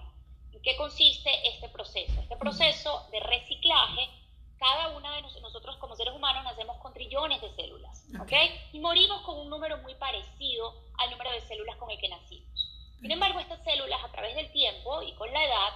[0.52, 2.12] ¿En qué consiste este proceso?
[2.20, 4.11] Este proceso de reciclaje,
[4.59, 8.33] cada una de nosotros como seres humanos nacemos con trillones de células, ¿ok?
[8.74, 12.72] Y morimos con un número muy parecido al número de células con el que nacimos.
[13.00, 15.72] Sin embargo, estas células a través del tiempo y con la edad,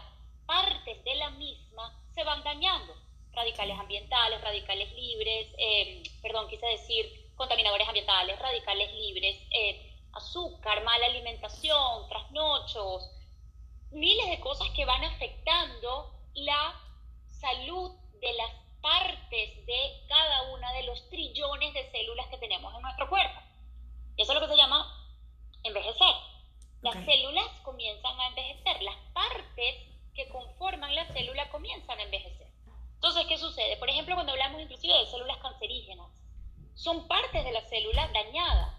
[0.51, 2.93] partes de la misma se van dañando.
[3.33, 11.07] Radicales ambientales, radicales libres, eh, perdón, quise decir contaminadores ambientales, radicales libres, eh, azúcar, mala
[11.07, 13.13] alimentación, trasnochos,
[13.93, 16.75] miles de cosas que van afectando la
[17.31, 22.83] salud de las partes de cada una de los trillones de células que tenemos en
[22.83, 23.41] nuestro cuerpo.
[24.17, 25.15] Y eso es lo que se llama
[25.63, 26.15] envejecer.
[26.83, 32.49] Las células comienzan a envejecer, las partes que conforman la célula comienzan a envejecer.
[32.95, 33.77] Entonces, ¿qué sucede?
[33.79, 36.11] Por ejemplo, cuando hablamos inclusive de células cancerígenas,
[36.75, 38.77] son partes de la célula dañadas.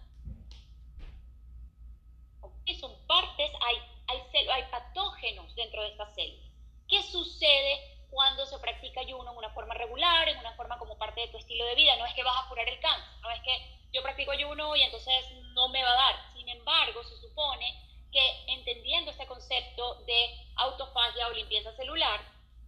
[2.80, 3.76] Son partes, hay,
[4.08, 6.50] hay, hay patógenos dentro de esta célula.
[6.88, 11.22] ¿Qué sucede cuando se practica ayuno en una forma regular, en una forma como parte
[11.22, 11.96] de tu estilo de vida?
[11.98, 14.84] No es que vas a curar el cáncer, no es que yo practico ayuno y
[14.84, 16.34] entonces no me va a dar.
[16.34, 22.20] Sin embargo, se supone que entendiendo este concepto de autofagia o limpieza celular,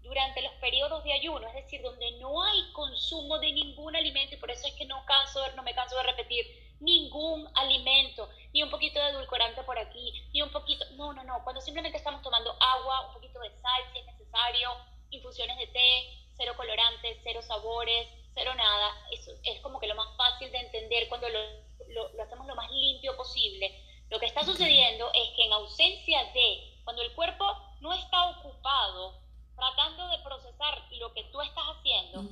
[0.01, 4.37] durante los periodos de ayuno, es decir, donde no hay consumo de ningún alimento, y
[4.37, 6.45] por eso es que no, canso, no me canso de repetir,
[6.81, 11.41] ningún alimento, ni un poquito de edulcorante por aquí, ni un poquito, no, no, no,
[11.43, 14.69] cuando simplemente estamos tomando agua, un poquito de sal si es necesario,
[15.09, 16.03] infusiones de té,
[16.35, 21.07] cero colorantes, cero sabores, cero nada, eso es como que lo más fácil de entender
[21.07, 23.71] cuando lo, lo hacemos lo más limpio posible.
[24.09, 27.45] Lo que está sucediendo es que en ausencia de, cuando el cuerpo
[27.83, 29.19] no está ocupado
[29.55, 32.23] tratando de procesar lo que tú estás haciendo,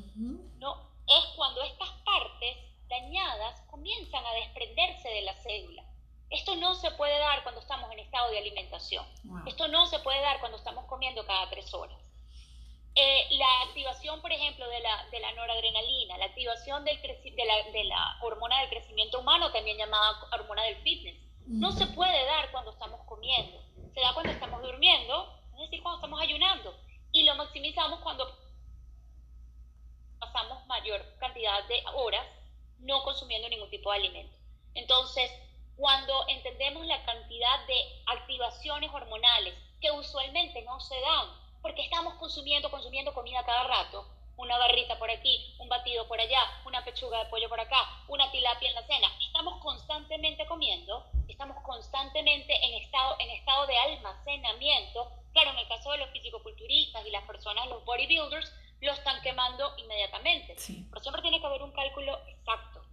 [0.57, 5.83] no, es cuando estas partes dañadas comienzan a desprenderse de la célula.
[6.29, 9.05] Esto no se puede dar cuando estamos en estado de alimentación.
[9.45, 11.99] Esto no se puede dar cuando estamos comiendo cada tres horas.
[12.95, 17.71] Eh, la activación, por ejemplo, de la, de la noradrenalina, la activación del de, la,
[17.71, 22.51] de la hormona del crecimiento humano, también llamada hormona del fitness, no se puede dar
[22.51, 23.61] cuando estamos comiendo,
[23.93, 26.75] se da cuando estamos durmiendo, decir, cuando estamos ayunando,
[27.11, 28.27] y lo maximizamos cuando
[30.19, 32.25] pasamos mayor cantidad de horas
[32.79, 34.35] no consumiendo ningún tipo de alimento.
[34.75, 35.29] Entonces,
[35.75, 41.27] cuando entendemos la cantidad de activaciones hormonales que usualmente no se dan,
[41.61, 46.39] porque estamos consumiendo, consumiendo comida cada rato, una barrita por aquí, un batido por allá,
[46.65, 49.07] una pechuga de pollo por acá, una tilapia en la cena.
[49.25, 55.11] Estamos constantemente comiendo, estamos constantemente en estado, en estado de almacenamiento.
[55.33, 59.73] Claro, en el caso de los fisicoculturistas y las personas, los bodybuilders, lo están quemando
[59.77, 60.55] inmediatamente.
[60.55, 62.83] Pero siempre tiene que haber un cálculo exacto.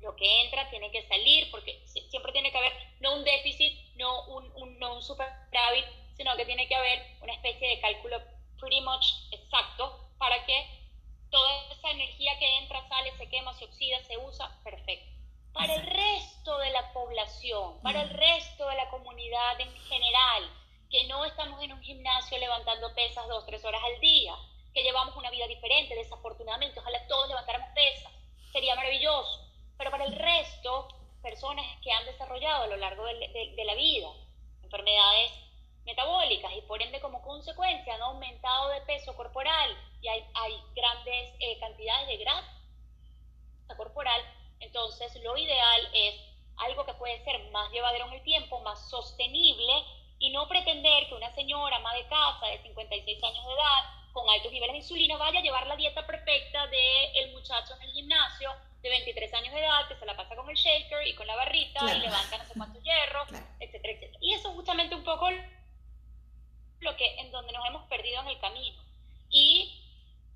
[0.00, 4.26] Lo que entra tiene que salir, porque siempre tiene que haber no un déficit, no
[4.26, 8.20] un, un, no un superávit, sino que tiene que haber una especie de cálculo
[8.58, 10.86] pretty much exacto para que
[11.30, 15.12] toda esa energía que entra, sale, se quema, se oxida, se usa, perfecto.
[15.52, 20.50] Para el resto de la población, para el resto de la comunidad en general,
[20.90, 24.34] que no estamos en un gimnasio levantando pesas dos, tres horas al día,
[24.72, 28.12] que llevamos una vida diferente, desafortunadamente, ojalá todos levantáramos pesas,
[28.52, 29.40] sería maravilloso.
[29.78, 30.88] Pero para el resto,
[31.22, 34.08] personas que han desarrollado a lo largo de la vida
[34.66, 35.32] enfermedades
[35.84, 39.70] metabólicas y por ende como consecuencia han aumentado de peso corporal
[40.02, 42.52] y hay, hay grandes eh, cantidades de grasa
[43.76, 44.20] corporal,
[44.60, 46.14] entonces lo ideal es
[46.56, 49.72] algo que puede ser más llevadero en el tiempo, más sostenible
[50.18, 54.28] y no pretender que una señora ama de casa de 56 años de edad con
[54.30, 57.92] altos niveles de insulina vaya a llevar la dieta perfecta del el muchacho en el
[57.92, 58.50] gimnasio
[58.82, 61.36] de 23 años de edad que se la pasa con el shaker y con la
[61.36, 63.28] barrita y levanta no sé cuántos hierros,
[63.60, 64.18] etcétera, etcétera.
[64.20, 65.28] Y eso es justamente un poco
[66.80, 68.80] lo que, en donde nos hemos perdido en el camino.
[69.28, 69.82] Y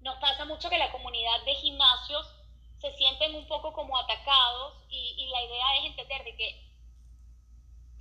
[0.01, 2.27] nos pasa mucho que la comunidad de gimnasios
[2.79, 6.70] se sienten un poco como atacados y, la idea es entender de que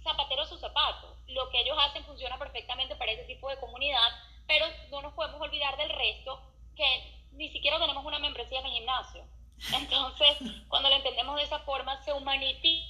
[0.03, 4.09] zapatero su zapato, lo que ellos hacen funciona perfectamente para ese tipo de comunidad,
[4.47, 6.41] pero no nos podemos olvidar del resto
[6.75, 9.25] que ni siquiera tenemos una membresía en el gimnasio.
[9.73, 10.37] Entonces,
[10.69, 12.87] cuando lo entendemos de esa forma, se humanifica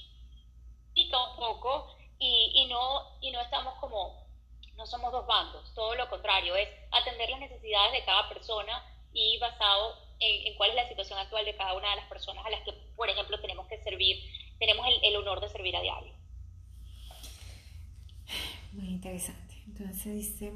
[0.94, 4.30] un poco y, y, no, y no estamos como
[4.80, 8.82] no somos dos bandos, todo lo contrario, es atender las necesidades de cada persona
[9.12, 12.50] y basado en, cuál es la situación actual de cada una de las personas a
[12.50, 14.24] las que, por ejemplo, tenemos que servir,
[14.58, 16.14] tenemos el, honor de servir a diario.
[18.72, 19.54] Muy interesante.
[19.66, 20.52] Entonces dice,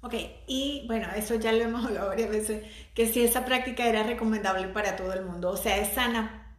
[0.00, 0.14] Ok,
[0.46, 2.64] y bueno, eso ya lo hemos hablado varias veces,
[2.94, 6.56] que si esa práctica era recomendable para todo el mundo, o sea, es sana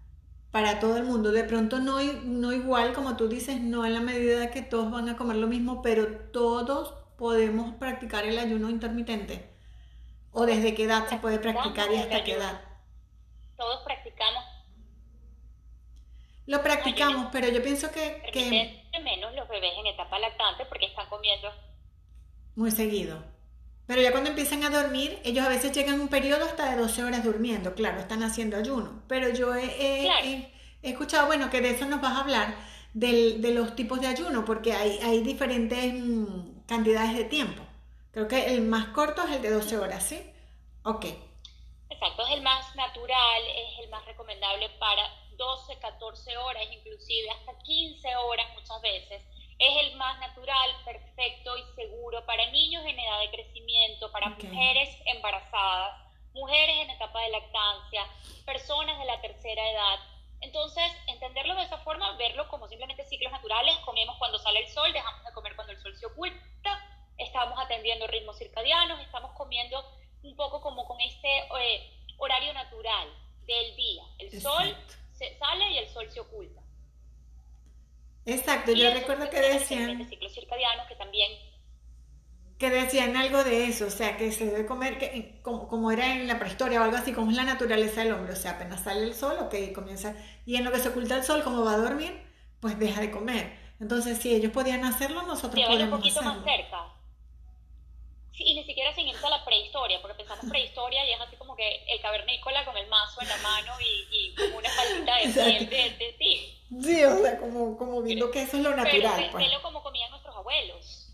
[0.51, 1.31] para todo el mundo.
[1.31, 5.09] De pronto no, no igual, como tú dices, no en la medida que todos van
[5.09, 9.49] a comer lo mismo, pero todos podemos practicar el ayuno intermitente.
[10.31, 12.61] ¿O desde qué edad se puede practicar y hasta qué edad?
[13.57, 14.43] Todos practicamos.
[16.45, 18.21] Lo practicamos, pero yo pienso que...
[18.31, 21.49] que menos los bebés en etapa lactante porque están comiendo
[22.55, 23.38] muy seguido.
[23.89, 27.03] Pero ya cuando empiezan a dormir, ellos a veces llegan un periodo hasta de 12
[27.05, 29.01] horas durmiendo, claro, están haciendo ayuno.
[29.07, 30.47] Pero yo he,
[30.83, 32.55] escuchado, bueno, que de eso nos vas a hablar,
[32.93, 37.63] de los tipos de ayuno, porque hay, hay diferentes mm, cantidades de tiempo.
[38.11, 40.21] Creo que el más corto es el de 12 horas, ¿sí?
[40.83, 41.05] Ok.
[41.89, 45.01] Exacto, es el más natural, es el más recomendable para
[45.35, 49.23] 12, 14 horas, inclusive hasta 15 horas muchas veces
[49.59, 54.89] es el más natural, perfecto y seguro para niños en edad de crecimiento, para mujeres
[55.05, 56.01] embarazadas,
[56.33, 58.07] mujeres en etapa de lactancia,
[58.45, 59.99] personas de la tercera edad.
[60.41, 64.93] Entonces, entenderlo de esa forma, verlo como simplemente ciclos naturales, comemos cuando sale el sol,
[64.93, 66.79] dejamos de comer cuando el sol se oculta,
[67.17, 69.83] estamos atendiendo ritmos circadianos, estamos comiendo
[70.23, 71.27] un poco como con este
[71.59, 73.09] eh, horario natural
[73.45, 74.03] del día.
[74.19, 74.73] El sol
[75.11, 76.61] se sale y el sol se oculta.
[78.25, 78.71] Exacto,
[79.49, 80.07] decían...
[80.07, 81.31] Ciclos circadianos que también...
[82.57, 86.27] Que decían algo de eso, o sea, que se debe comer, que, como, era en
[86.27, 89.03] la prehistoria o algo así, como es la naturaleza del hombre, o sea, apenas sale
[89.03, 90.13] el sol, ok, comienza,
[90.45, 92.21] y en lo que se oculta el sol, como va a dormir,
[92.59, 93.57] pues deja de comer.
[93.79, 96.93] Entonces, si ellos podían hacerlo, nosotros podemos un poquito más cerca.
[98.33, 101.35] Sí, y ni siquiera sin irse a la prehistoria, porque pensamos prehistoria y es así
[101.37, 105.15] como que el cavernícola con el mazo en la mano y, y como una faldita
[105.17, 106.58] de piel de, de, ti.
[106.69, 109.15] Sí, o sea, como, como viendo que eso es lo natural.
[109.17, 109.59] Pero pues.
[109.59, 111.09] como comían nuestros abuelos.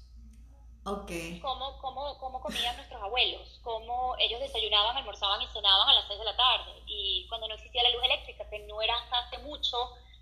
[0.86, 1.12] Ok.
[1.42, 6.20] Cómo, cómo, cómo comían nuestros abuelos, cómo ellos desayunaban, almorzaban y cenaban a las 6
[6.20, 6.72] de la tarde.
[6.86, 9.78] Y cuando no existía la luz eléctrica, que no era hasta hace mucho,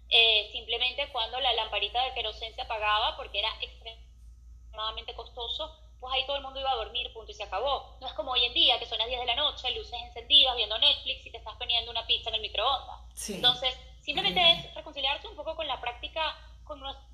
[0.10, 6.26] eh, simplemente cuando la lamparita de querosén se apagaba porque era extremadamente costoso, pues ahí
[6.28, 7.98] todo el mundo iba a dormir, punto, y se acabó.
[8.00, 10.56] No es como hoy en día, que son las 10 de la noche, luces encendidas,
[10.56, 13.02] viendo Netflix y te estás poniendo una pizza en el microondas.
[13.16, 13.34] Sí.
[13.34, 16.36] Entonces, Simplemente es reconciliarse un poco con la práctica,
[16.66, 17.08] con nuestras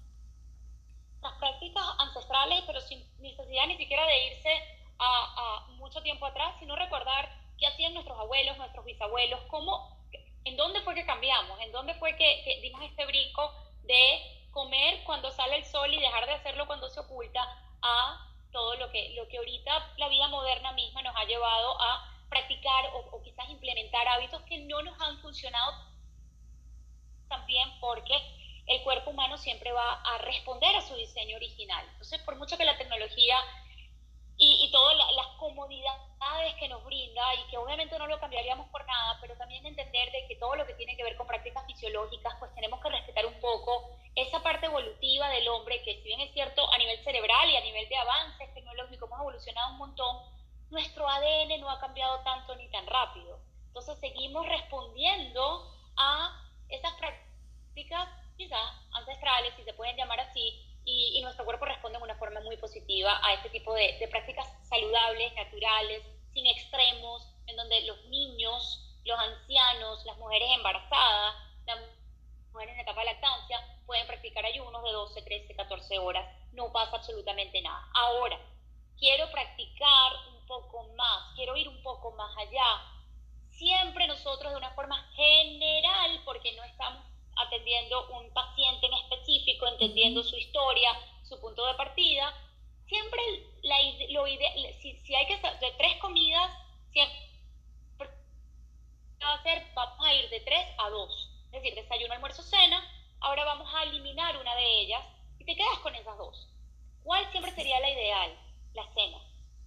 [1.39, 4.49] prácticas ancestrales, pero sin necesidad ni siquiera de irse
[4.97, 7.29] a, mucho tiempo atrás, sino recordar
[7.59, 9.97] qué hacían nuestros abuelos, nuestros bisabuelos, cómo,
[10.43, 15.03] en dónde fue que cambiamos, en dónde fue que, que dimos este brinco de comer
[15.03, 17.41] cuando sale el sol y dejar de hacerlo cuando se oculta
[17.83, 22.11] a todo lo que, lo que ahorita la vida moderna misma nos ha llevado a
[22.29, 25.88] practicar o, o quizás implementar hábitos que no nos han funcionado
[27.29, 28.13] también porque
[28.67, 31.85] el cuerpo humano siempre va a responder a su diseño original.
[31.91, 33.37] Entonces, por mucho que la tecnología
[34.37, 38.85] y, y todas las comodidades que nos brinda, y que obviamente no lo cambiaríamos por
[38.85, 42.33] nada, pero también entender de que todo lo que tiene que ver con prácticas fisiológicas,
[42.39, 46.33] pues tenemos que respetar un poco esa parte evolutiva del hombre, que si bien es
[46.33, 50.17] cierto a nivel cerebral y a nivel de avances tecnológicos hemos evolucionado un montón,
[50.69, 53.39] nuestro ADN no ha cambiado tanto ni tan rápido.
[53.67, 61.45] Entonces seguimos respondiendo a esas prácticas quizás ancestrales, si se pueden llamar así, y, nuestro
[61.45, 66.03] cuerpo responde de una forma muy positiva a este tipo de, prácticas saludables, naturales,
[66.33, 71.79] sin extremos, en donde los niños, los ancianos, las mujeres embarazadas, las
[72.51, 76.25] mujeres en etapa de lactancia, pueden practicar ayunos de 12, 13, 14 horas.
[76.53, 77.87] No pasa absolutamente nada.
[77.93, 78.39] Ahora,
[78.97, 82.98] quiero practicar un poco más, quiero ir un poco más allá
[83.59, 87.03] siempre nosotros de una forma general, porque no estamos
[87.35, 90.89] atendiendo un paciente en específico, entendiendo su historia,
[91.23, 92.33] su punto de partida,
[92.87, 93.21] siempre
[93.61, 93.75] la,
[94.11, 94.25] lo
[94.79, 96.49] si, si, hay que de tres comidas,
[96.91, 97.17] siempre
[99.21, 101.29] va a ser, vamos a ir de tres a dos.
[101.51, 102.81] Es decir, desayuno, almuerzo, cena,
[103.19, 105.03] ahora vamos a eliminar una de ellas
[105.37, 106.47] y te quedas con esas dos.
[107.03, 108.39] ¿Cuál siempre sería la ideal?
[108.73, 109.17] La cena.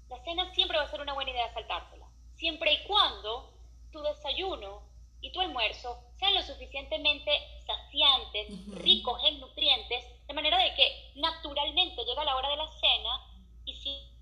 [0.08, 3.51] La cena siempre va a ser una buena idea saltársela, siempre y cuando
[3.92, 4.82] tu desayuno
[5.20, 7.30] y tu almuerzo sean lo suficientemente
[7.64, 13.20] saciantes, ricos en nutrientes, de manera de que naturalmente llega la hora de la cena
[13.64, 14.12] y sin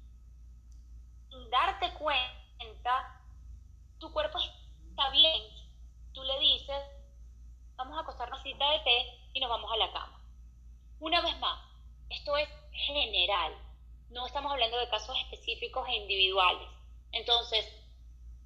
[1.50, 3.20] darte cuenta,
[3.98, 5.42] tu cuerpo está bien,
[6.12, 6.82] tú le dices,
[7.76, 10.22] vamos a acostarnos cita de té y nos vamos a la cama.
[11.00, 11.60] Una vez más,
[12.10, 13.54] esto es general,
[14.10, 16.68] no estamos hablando de casos específicos e individuales.
[17.12, 17.79] Entonces,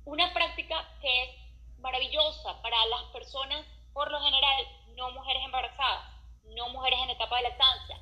[0.05, 1.31] una práctica que es
[1.79, 6.13] maravillosa para las personas, por lo general, no mujeres embarazadas,
[6.45, 8.01] no mujeres en etapa de lactancia,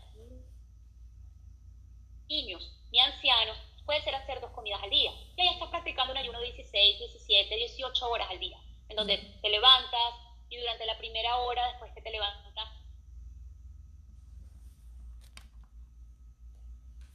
[2.29, 5.13] niños ni ancianos, puede ser hacer dos comidas al día.
[5.37, 9.19] Y ahí estás practicando un ayuno de 16, 17, 18 horas al día, en donde
[9.41, 10.15] te levantas
[10.49, 12.53] y durante la primera hora, después que te levantas,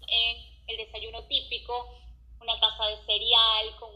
[0.08, 1.96] en el desayuno típico,
[2.40, 3.92] una taza de cereal con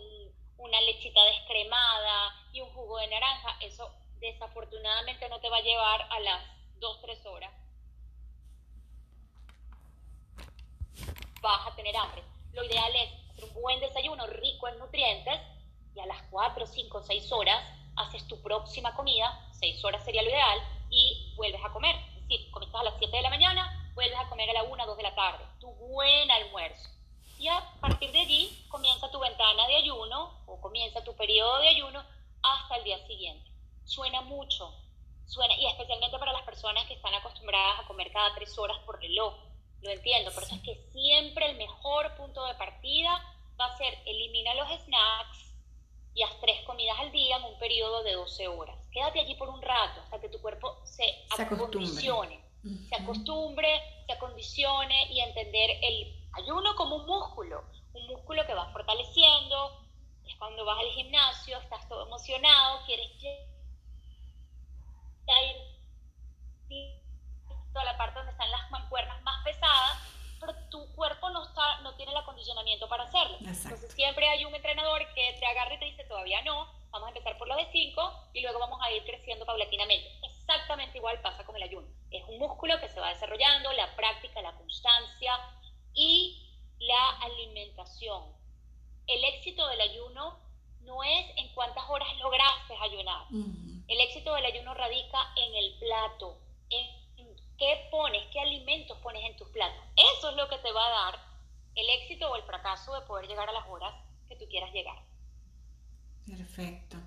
[0.61, 6.01] una lechita descremada y un jugo de naranja, eso desafortunadamente no te va a llevar
[6.09, 6.41] a las
[6.79, 7.51] 2-3 horas.
[11.41, 12.23] Vas a tener hambre.
[12.53, 15.39] Lo ideal es hacer un buen desayuno rico en nutrientes
[15.95, 17.61] y a las 4, 5, 6 horas
[17.97, 20.59] haces tu próxima comida, 6 horas sería lo ideal,
[20.89, 21.95] y vuelves a comer.
[21.95, 24.85] Es decir, comiste a las 7 de la mañana, vuelves a comer a la 1,
[24.85, 25.43] 2 de la tarde.
[25.59, 26.89] Tu buen almuerzo.
[27.41, 31.69] Y a partir de allí comienza tu ventana de ayuno o comienza tu periodo de
[31.69, 32.05] ayuno
[32.43, 33.49] hasta el día siguiente.
[33.83, 34.71] Suena mucho,
[35.25, 39.01] suena, y especialmente para las personas que están acostumbradas a comer cada tres horas por
[39.01, 39.33] reloj
[39.81, 43.19] lo entiendo, por eso es que siempre el mejor punto de partida
[43.59, 45.55] va a ser elimina los snacks
[46.13, 48.77] y haz tres comidas al día en un periodo de 12 horas.
[48.91, 52.39] Quédate allí por un rato hasta que tu cuerpo se, se acondicione,
[52.87, 57.63] se acostumbre, se acondicione y entender el ayuno como un músculo,
[57.93, 59.81] un músculo que va fortaleciendo.
[60.27, 63.51] Es cuando vas al gimnasio, estás todo emocionado, quieres ir
[67.73, 69.97] toda la parte donde están las mancuernas más pesadas,
[70.39, 73.37] pero tu cuerpo no, está, no tiene el acondicionamiento para hacerlo.
[73.39, 77.09] Entonces siempre hay un entrenador que te agarra y te dice, todavía no, vamos a
[77.09, 80.09] empezar por lo de 5 y luego vamos a ir creciendo paulatinamente.
[80.23, 81.87] Exactamente igual pasa con el ayuno.
[82.09, 85.39] Es un músculo que se va desarrollando, la práctica, la constancia
[85.93, 88.23] y la alimentación.
[89.07, 90.39] El éxito del ayuno
[90.81, 93.27] no es en cuántas horas lograste ayunar.
[93.87, 96.37] El éxito del ayuno radica en el plato,
[96.69, 97.01] en
[97.61, 99.83] qué pones, qué alimentos pones en tus platos.
[100.17, 101.19] Eso es lo que te va a dar
[101.75, 103.93] el éxito o el fracaso de poder llegar a las horas
[104.27, 104.97] que tú quieras llegar.
[106.25, 106.97] Perfecto.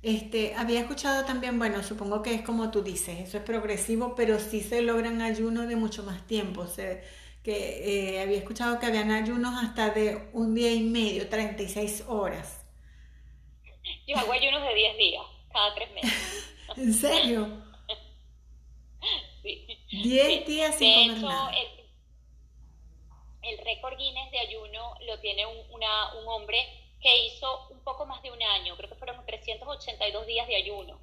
[0.00, 0.88] Este, había
[1.26, 5.20] también, bueno, supongo que es como tú dices, eso es progresivo, pero sí se logran
[5.22, 6.62] ayunos de mucho más tiempo.
[6.62, 7.00] O sea,
[7.42, 12.64] que eh, había escuchado que habían ayunos hasta de un día y medio, 36 horas.
[14.06, 16.54] Yo hago ayunos de 10 días, cada tres meses.
[16.76, 17.64] ¿En serio?
[19.42, 21.52] 10 días sin comer nada.
[23.42, 26.58] El, récord Guinness de ayuno lo tiene un, una, un hombre
[27.00, 30.98] que hizo un poco más de un año, creo que fueron 382 días de ayuno.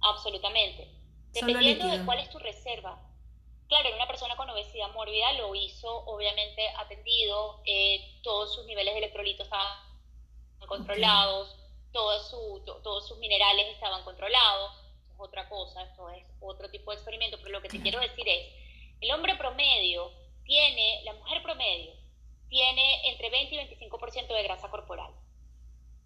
[0.00, 0.88] Absolutamente.
[1.32, 2.98] Dependiendo de cuál es tu reserva.
[3.68, 8.94] Claro, era una persona con obesidad mórbida, lo hizo obviamente atendido, eh, todos sus niveles
[8.94, 9.78] de electrolitos estaban
[10.66, 11.56] controlados,
[11.92, 14.82] todos, su, todos sus minerales estaban controlados
[15.22, 18.52] otra cosa, esto es otro tipo de experimento, pero lo que te quiero decir es,
[19.00, 20.12] el hombre promedio
[20.44, 21.92] tiene, la mujer promedio,
[22.48, 25.12] tiene entre 20 y 25% de grasa corporal.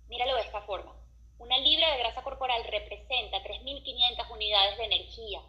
[0.08, 0.94] Míralo de esta forma.
[1.38, 5.42] Una libra de grasa corporal representa 3.500 unidades de energía.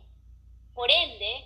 [0.78, 1.43] Por ende,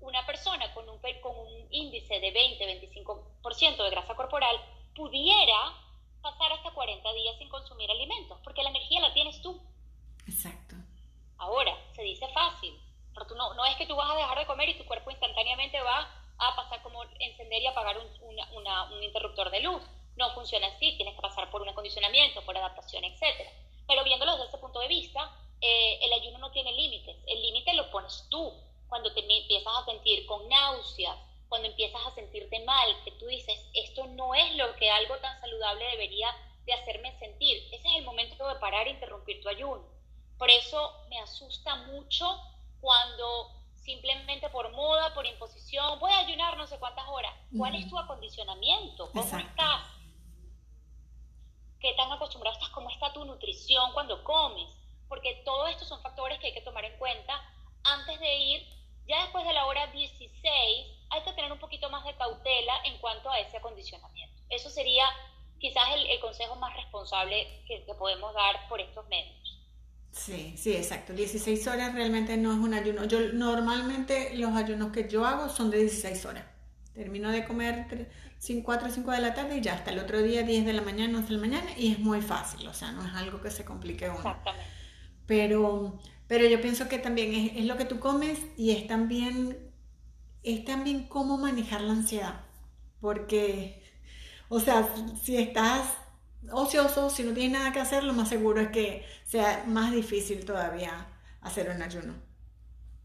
[0.00, 4.60] una persona con un, con un índice de 20-25% de grasa corporal
[4.94, 5.72] pudiera
[6.20, 9.58] pasar hasta 40 días sin consumir alimentos, porque la energía la tienes tú.
[10.28, 10.76] Exacto.
[11.38, 12.78] Ahora, se dice fácil,
[13.14, 15.10] pero tú no, no es que tú vas a dejar de comer y tu cuerpo
[15.10, 16.06] instantáneamente va
[16.36, 19.82] a pasar como encender y apagar un, un interruptor de luz.
[20.16, 23.48] No funciona así, tienes que pasar por un acondicionamiento, por adaptación, etc.
[23.88, 27.16] Pero viéndolo desde ese punto de vista, eh, el ayuno no tiene límites.
[27.26, 28.52] El límite lo pones tú
[28.94, 31.18] cuando te empiezas a sentir con náuseas,
[31.48, 35.40] cuando empiezas a sentirte mal, que tú dices, esto no es lo que algo tan
[35.40, 36.28] saludable debería
[36.64, 37.56] de hacerme sentir.
[37.72, 39.82] Ese es el momento de parar e interrumpir tu ayuno.
[40.38, 42.40] Por eso me asusta mucho
[42.80, 47.34] cuando simplemente por moda, por imposición, voy a ayunar no sé cuántas horas.
[47.58, 49.10] ¿Cuál es tu acondicionamiento?
[49.10, 49.86] ¿Cómo estás?
[51.80, 52.70] ¿Qué tan acostumbrado estás?
[52.70, 54.70] ¿Cómo está tu nutrición cuando comes?
[55.08, 57.42] Porque todos estos son factores que hay que tomar en cuenta
[57.82, 58.83] antes de ir.
[59.08, 60.40] Ya después de la hora 16
[61.10, 64.42] hay que tener un poquito más de cautela en cuanto a ese acondicionamiento.
[64.48, 65.04] Eso sería
[65.58, 69.60] quizás el, consejo más responsable que, que podemos dar por estos medios.
[70.10, 71.12] Sí, sí, exacto.
[71.12, 73.04] 16 horas realmente no es un ayuno.
[73.04, 76.44] Yo normalmente los ayunos que yo hago son de 16 horas.
[76.94, 77.86] Termino de comer
[78.62, 80.82] 4 o 5 de la tarde y ya hasta el otro día 10 de la
[80.82, 83.50] mañana, 11 de la mañana y es muy fácil, o sea, no es algo que
[83.50, 84.18] se complique uno.
[84.18, 84.70] Exactamente.
[85.26, 89.72] Pero, pero yo pienso que también es, es lo que tú comes y es también,
[90.42, 92.44] es también cómo manejar la ansiedad.
[93.00, 93.82] Porque,
[94.48, 94.88] o sea,
[95.22, 95.96] si estás
[96.52, 100.44] ocioso, si no tienes nada que hacer, lo más seguro es que sea más difícil
[100.44, 101.08] todavía
[101.40, 102.14] hacer un ayuno.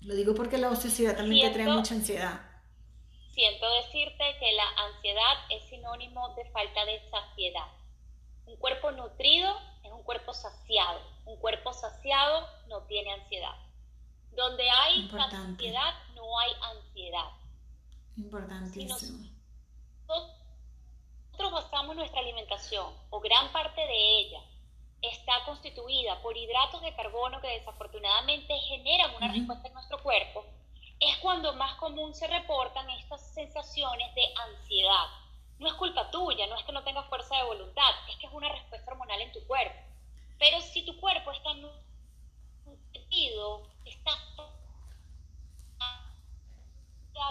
[0.01, 2.41] Lo digo porque la ociosidad también te trae mucha ansiedad.
[3.33, 7.67] siento decirte que la ansiedad es sinónimo de falta de saciedad.
[8.45, 9.53] Un cuerpo nutrido
[9.83, 11.01] es un cuerpo saciado.
[11.29, 13.55] Un cuerpo saciado no tiene ansiedad.
[14.31, 17.29] Donde hay ansiedad, no hay ansiedad.
[18.17, 18.97] Importantísimo.
[20.07, 24.41] nosotros basamos nuestra alimentación, o gran parte de ella,
[25.03, 30.45] está constituida por hidratos de carbono que desafortunadamente generan una respuesta en nuestro cuerpo,
[30.99, 35.05] es cuando más común se reportan estas sensaciones de ansiedad.
[35.59, 38.33] No es culpa tuya, no es que no tengas fuerza de voluntad, es que es
[38.33, 39.88] una respuesta hormonal en tu cuerpo.
[40.39, 44.11] Pero si tu cuerpo está nutrido, está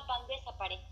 [0.06, 0.86] van desaparecer.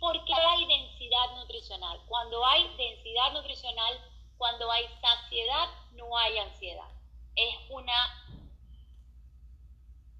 [0.00, 2.00] Porque hay densidad nutricional.
[2.06, 4.00] Cuando hay densidad nutricional,
[4.38, 6.88] cuando hay saciedad, no hay ansiedad.
[7.34, 8.24] Es una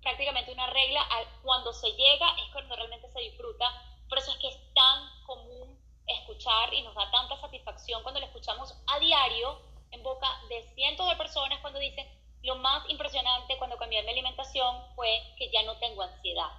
[0.02, 1.06] prácticamente una regla,
[1.42, 3.66] cuando se llega es cuando realmente se disfruta,
[4.08, 8.26] por eso es que es tan común escuchar y nos da tanta satisfacción cuando lo
[8.26, 9.60] escuchamos a diario
[9.90, 12.06] en boca de cientos de personas cuando dicen,
[12.42, 16.50] lo más impresionante cuando cambié mi alimentación fue que ya no tengo ansiedad.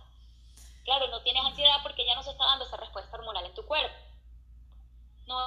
[0.83, 3.65] Claro, no tienes ansiedad porque ya no se está dando esa respuesta hormonal en tu
[3.65, 3.95] cuerpo.
[5.27, 5.37] No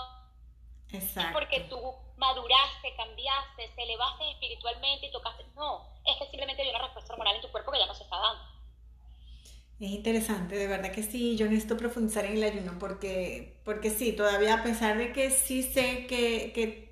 [0.93, 1.33] Exacto.
[1.33, 1.79] porque tú
[2.17, 5.45] maduraste, cambiaste, te elevaste espiritualmente y tocaste.
[5.57, 8.05] No, es que simplemente hay una respuesta hormonal en tu cuerpo que ya no se
[8.05, 8.45] está dando.
[9.81, 14.13] Es interesante, de verdad que sí, yo necesito profundizar en el ayuno porque, porque sí,
[14.13, 16.92] todavía a pesar de que sí sé que, que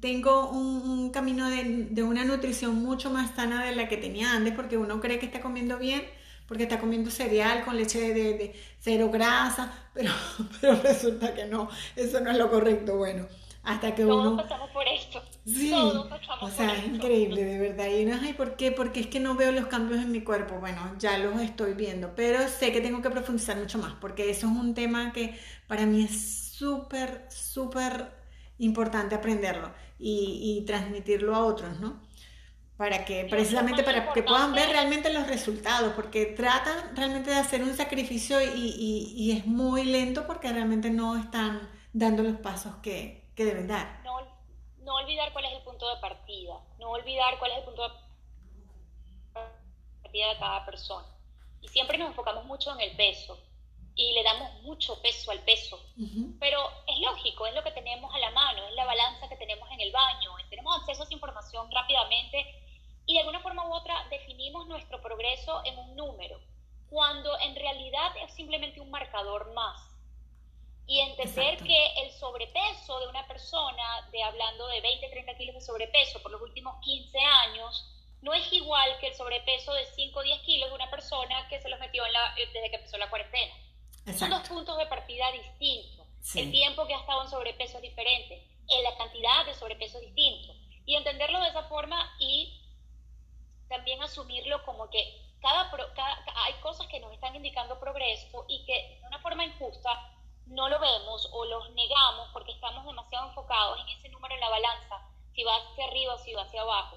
[0.00, 4.54] tengo un, camino de, de, una nutrición mucho más sana de la que tenía antes
[4.54, 6.02] porque uno cree que está comiendo bien
[6.46, 10.10] porque está comiendo cereal con leche de, de cero grasa, pero,
[10.60, 13.28] pero resulta que no, eso no es lo correcto, bueno
[13.68, 14.36] hasta que Todos uno...
[14.36, 15.22] pasamos por esto.
[15.44, 17.86] Sí, o sea, es increíble, de verdad.
[17.86, 18.72] Y no es, ¿por qué?
[18.72, 20.58] Porque es que no veo los cambios en mi cuerpo.
[20.58, 24.46] Bueno, ya los estoy viendo, pero sé que tengo que profundizar mucho más, porque eso
[24.46, 28.17] es un tema que para mí es súper, súper
[28.58, 32.00] importante aprenderlo y, transmitirlo a otros, ¿no?
[32.76, 37.62] Para que, precisamente para que puedan ver realmente los resultados, porque tratan realmente de hacer
[37.62, 43.28] un sacrificio y, y es muy lento porque realmente no están dando los pasos que,
[43.34, 44.00] que deben dar.
[44.04, 44.20] No,
[44.82, 47.94] no olvidar cuál es el punto de partida, no olvidar cuál es el punto de
[50.02, 51.06] partida de cada persona.
[51.60, 53.38] Y siempre nos enfocamos mucho en el peso
[53.98, 55.78] y le damos mucho peso al peso.
[56.38, 59.68] Pero es lógico, es lo que tenemos a la mano, es la balanza que tenemos
[59.72, 62.46] en el baño, tenemos acceso a esa información rápidamente
[63.06, 66.40] y de alguna forma u otra definimos nuestro progreso en un número,
[66.88, 69.82] cuando en realidad es simplemente un marcador más
[70.86, 75.60] y entender que el sobrepeso de una persona, de hablando de 20, 30 kilos de
[75.60, 77.84] sobrepeso por los últimos 15 años,
[78.22, 81.60] no es igual que el sobrepeso de 5 o 10 kilos de una persona que
[81.60, 83.52] se los metió en la, eh, desde que empezó la cuarentena.
[84.16, 86.06] Son dos puntos de partida distintos.
[86.34, 90.14] El tiempo que ha estado en sobrepeso es diferente, en la cantidad de sobrepeso es
[90.14, 90.52] distinto.
[90.84, 92.60] Y entenderlo de esa forma y
[93.68, 98.98] también asumirlo como que cada, cada, hay cosas que nos están indicando progreso y que
[99.00, 99.90] de una forma injusta
[100.46, 104.48] no lo vemos o los negamos porque estamos demasiado enfocados en ese número en la
[104.48, 105.02] balanza,
[105.34, 106.96] si va hacia arriba o si va hacia abajo.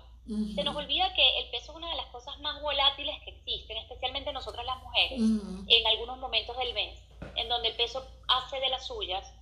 [0.56, 3.78] Se nos olvida que el peso es una de las cosas más volátiles que existen,
[3.78, 7.02] especialmente nosotras las mujeres, en algunos momentos del mes,
[7.36, 9.34] en donde el peso hace de las suyas,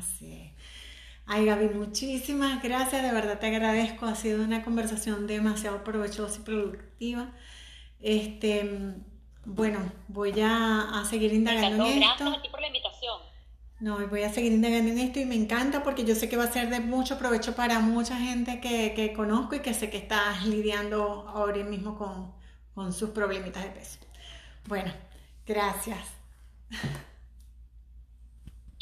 [0.00, 0.50] Así es.
[1.26, 4.06] Ay, Gaby, muchísimas gracias, de verdad te agradezco.
[4.06, 7.30] Ha sido una conversación demasiado provechosa y productiva.
[8.00, 8.96] Este,
[9.44, 9.78] bueno,
[10.08, 12.24] voy a, seguir indagando en esto.
[12.24, 13.20] Gracias a ti por la invitación.
[13.78, 16.44] No, voy a seguir indagando en esto y me encanta porque yo sé que va
[16.44, 19.98] a ser de mucho provecho para mucha gente que, que conozco y que sé que
[19.98, 22.34] estás lidiando ahora mismo con,
[22.74, 23.98] con sus problemitas de peso.
[24.66, 24.92] Bueno,
[25.46, 26.08] gracias.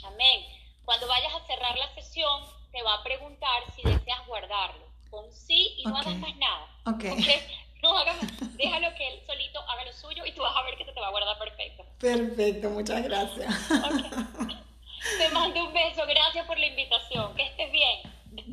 [0.05, 0.58] Amén.
[0.89, 4.87] Cuando vayas a cerrar la sesión, te va a preguntar si deseas guardarlo.
[5.11, 6.67] Con sí y no hagas más nada.
[6.87, 7.05] Ok.
[7.83, 8.17] No hagas
[8.57, 10.99] déjalo que él solito haga lo suyo y tú vas a ver que se te
[10.99, 11.85] va a guardar perfecto.
[12.01, 13.55] Perfecto, muchas gracias.
[15.19, 17.37] Te mando un beso, gracias por la invitación.
[17.37, 18.01] Que estés bien.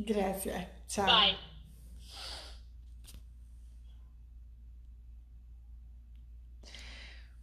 [0.06, 0.68] Gracias.
[0.88, 1.08] Chao.
[1.08, 1.38] Bye.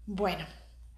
[0.07, 0.47] Bueno,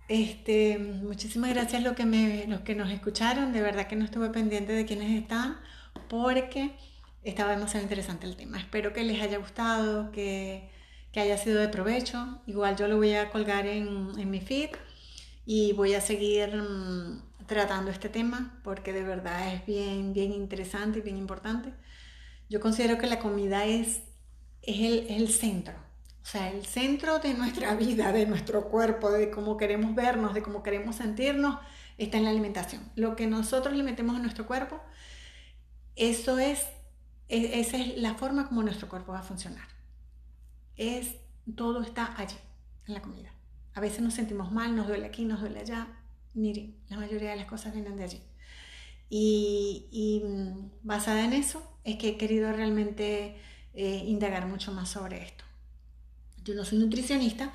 [0.09, 3.53] este, muchísimas gracias a los que, nos escucharon.
[3.53, 5.59] De verdad que no estuve pendiente de quiénes están
[6.09, 6.73] porque
[7.23, 8.59] estaba demasiado interesante el tema.
[8.59, 10.71] Espero que les haya gustado, que,
[11.17, 12.41] haya sido de provecho.
[12.47, 14.71] Igual yo lo voy a colgar en, mi feed
[15.47, 20.99] y voy a seguir mm, tratando este tema porque de verdad es bien, bien interesante
[20.99, 21.73] y bien importante.
[22.51, 24.03] Yo considero que la comida es
[24.63, 25.84] el centro
[26.25, 30.43] o sea, el centro de nuestra vida, de nuestro cuerpo, de cómo queremos vernos, de
[30.43, 31.59] cómo queremos sentirnos,
[31.99, 32.91] está en la alimentación.
[32.97, 34.81] Lo que nosotros le metemos a nuestro cuerpo,
[35.97, 36.65] eso es,
[37.29, 39.69] e, esa es la forma como nuestro cuerpo va a funcionar.
[40.77, 41.17] Es,
[41.55, 42.37] todo está allí,
[42.87, 43.31] en la comida.
[43.75, 45.89] A veces nos sentimos mal, nos duele aquí, nos duele allá.
[46.33, 48.23] Miren, la mayoría de las cosas vienen de allí.
[49.11, 53.37] Y, mm, basada en eso es que he querido realmente
[53.75, 55.44] eh, indagar mucho más sobre esto.
[56.45, 57.53] Yo no soy nutricionista,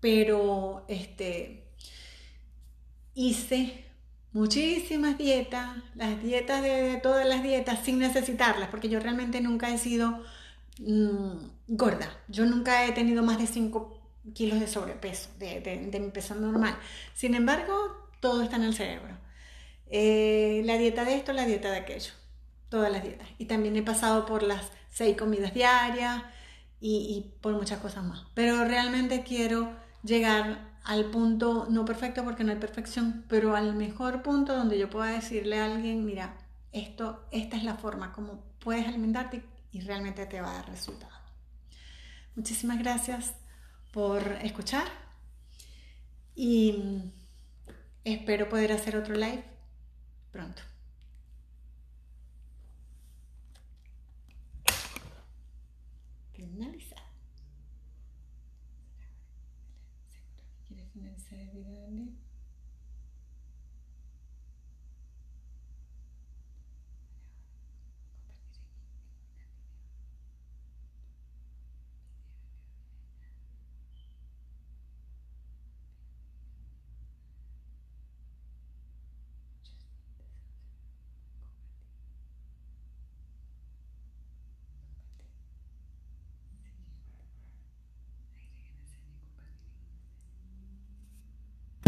[0.00, 1.64] pero este,
[3.14, 3.84] hice
[4.32, 9.78] muchísimas dietas, las dietas de, todas las dietas sin necesitarlas, porque yo realmente nunca he
[9.78, 10.22] sido
[10.78, 11.36] mm,
[11.68, 12.10] gorda.
[12.28, 14.00] Yo nunca he tenido más de 5
[14.34, 16.76] kilos de sobrepeso, de, mi peso normal.
[17.14, 17.74] Sin embargo,
[18.20, 19.18] todo está en el cerebro.
[19.86, 22.12] Eh, la dieta de esto, la dieta de aquello,
[22.68, 23.28] todas las dietas.
[23.38, 26.22] Y también he pasado por las seis comidas diarias,
[26.80, 28.24] y, por muchas cosas más.
[28.34, 34.22] Pero realmente quiero llegar al punto, no perfecto porque no hay perfección, pero al mejor
[34.22, 36.38] punto donde yo pueda decirle a alguien, mira,
[36.72, 41.12] esto, esta es la forma como puedes alimentarte y realmente te va a dar resultado.
[42.34, 43.34] Muchísimas gracias
[43.92, 44.86] por escuchar
[46.34, 47.12] y
[48.04, 49.44] espero poder hacer otro live
[50.30, 50.62] pronto.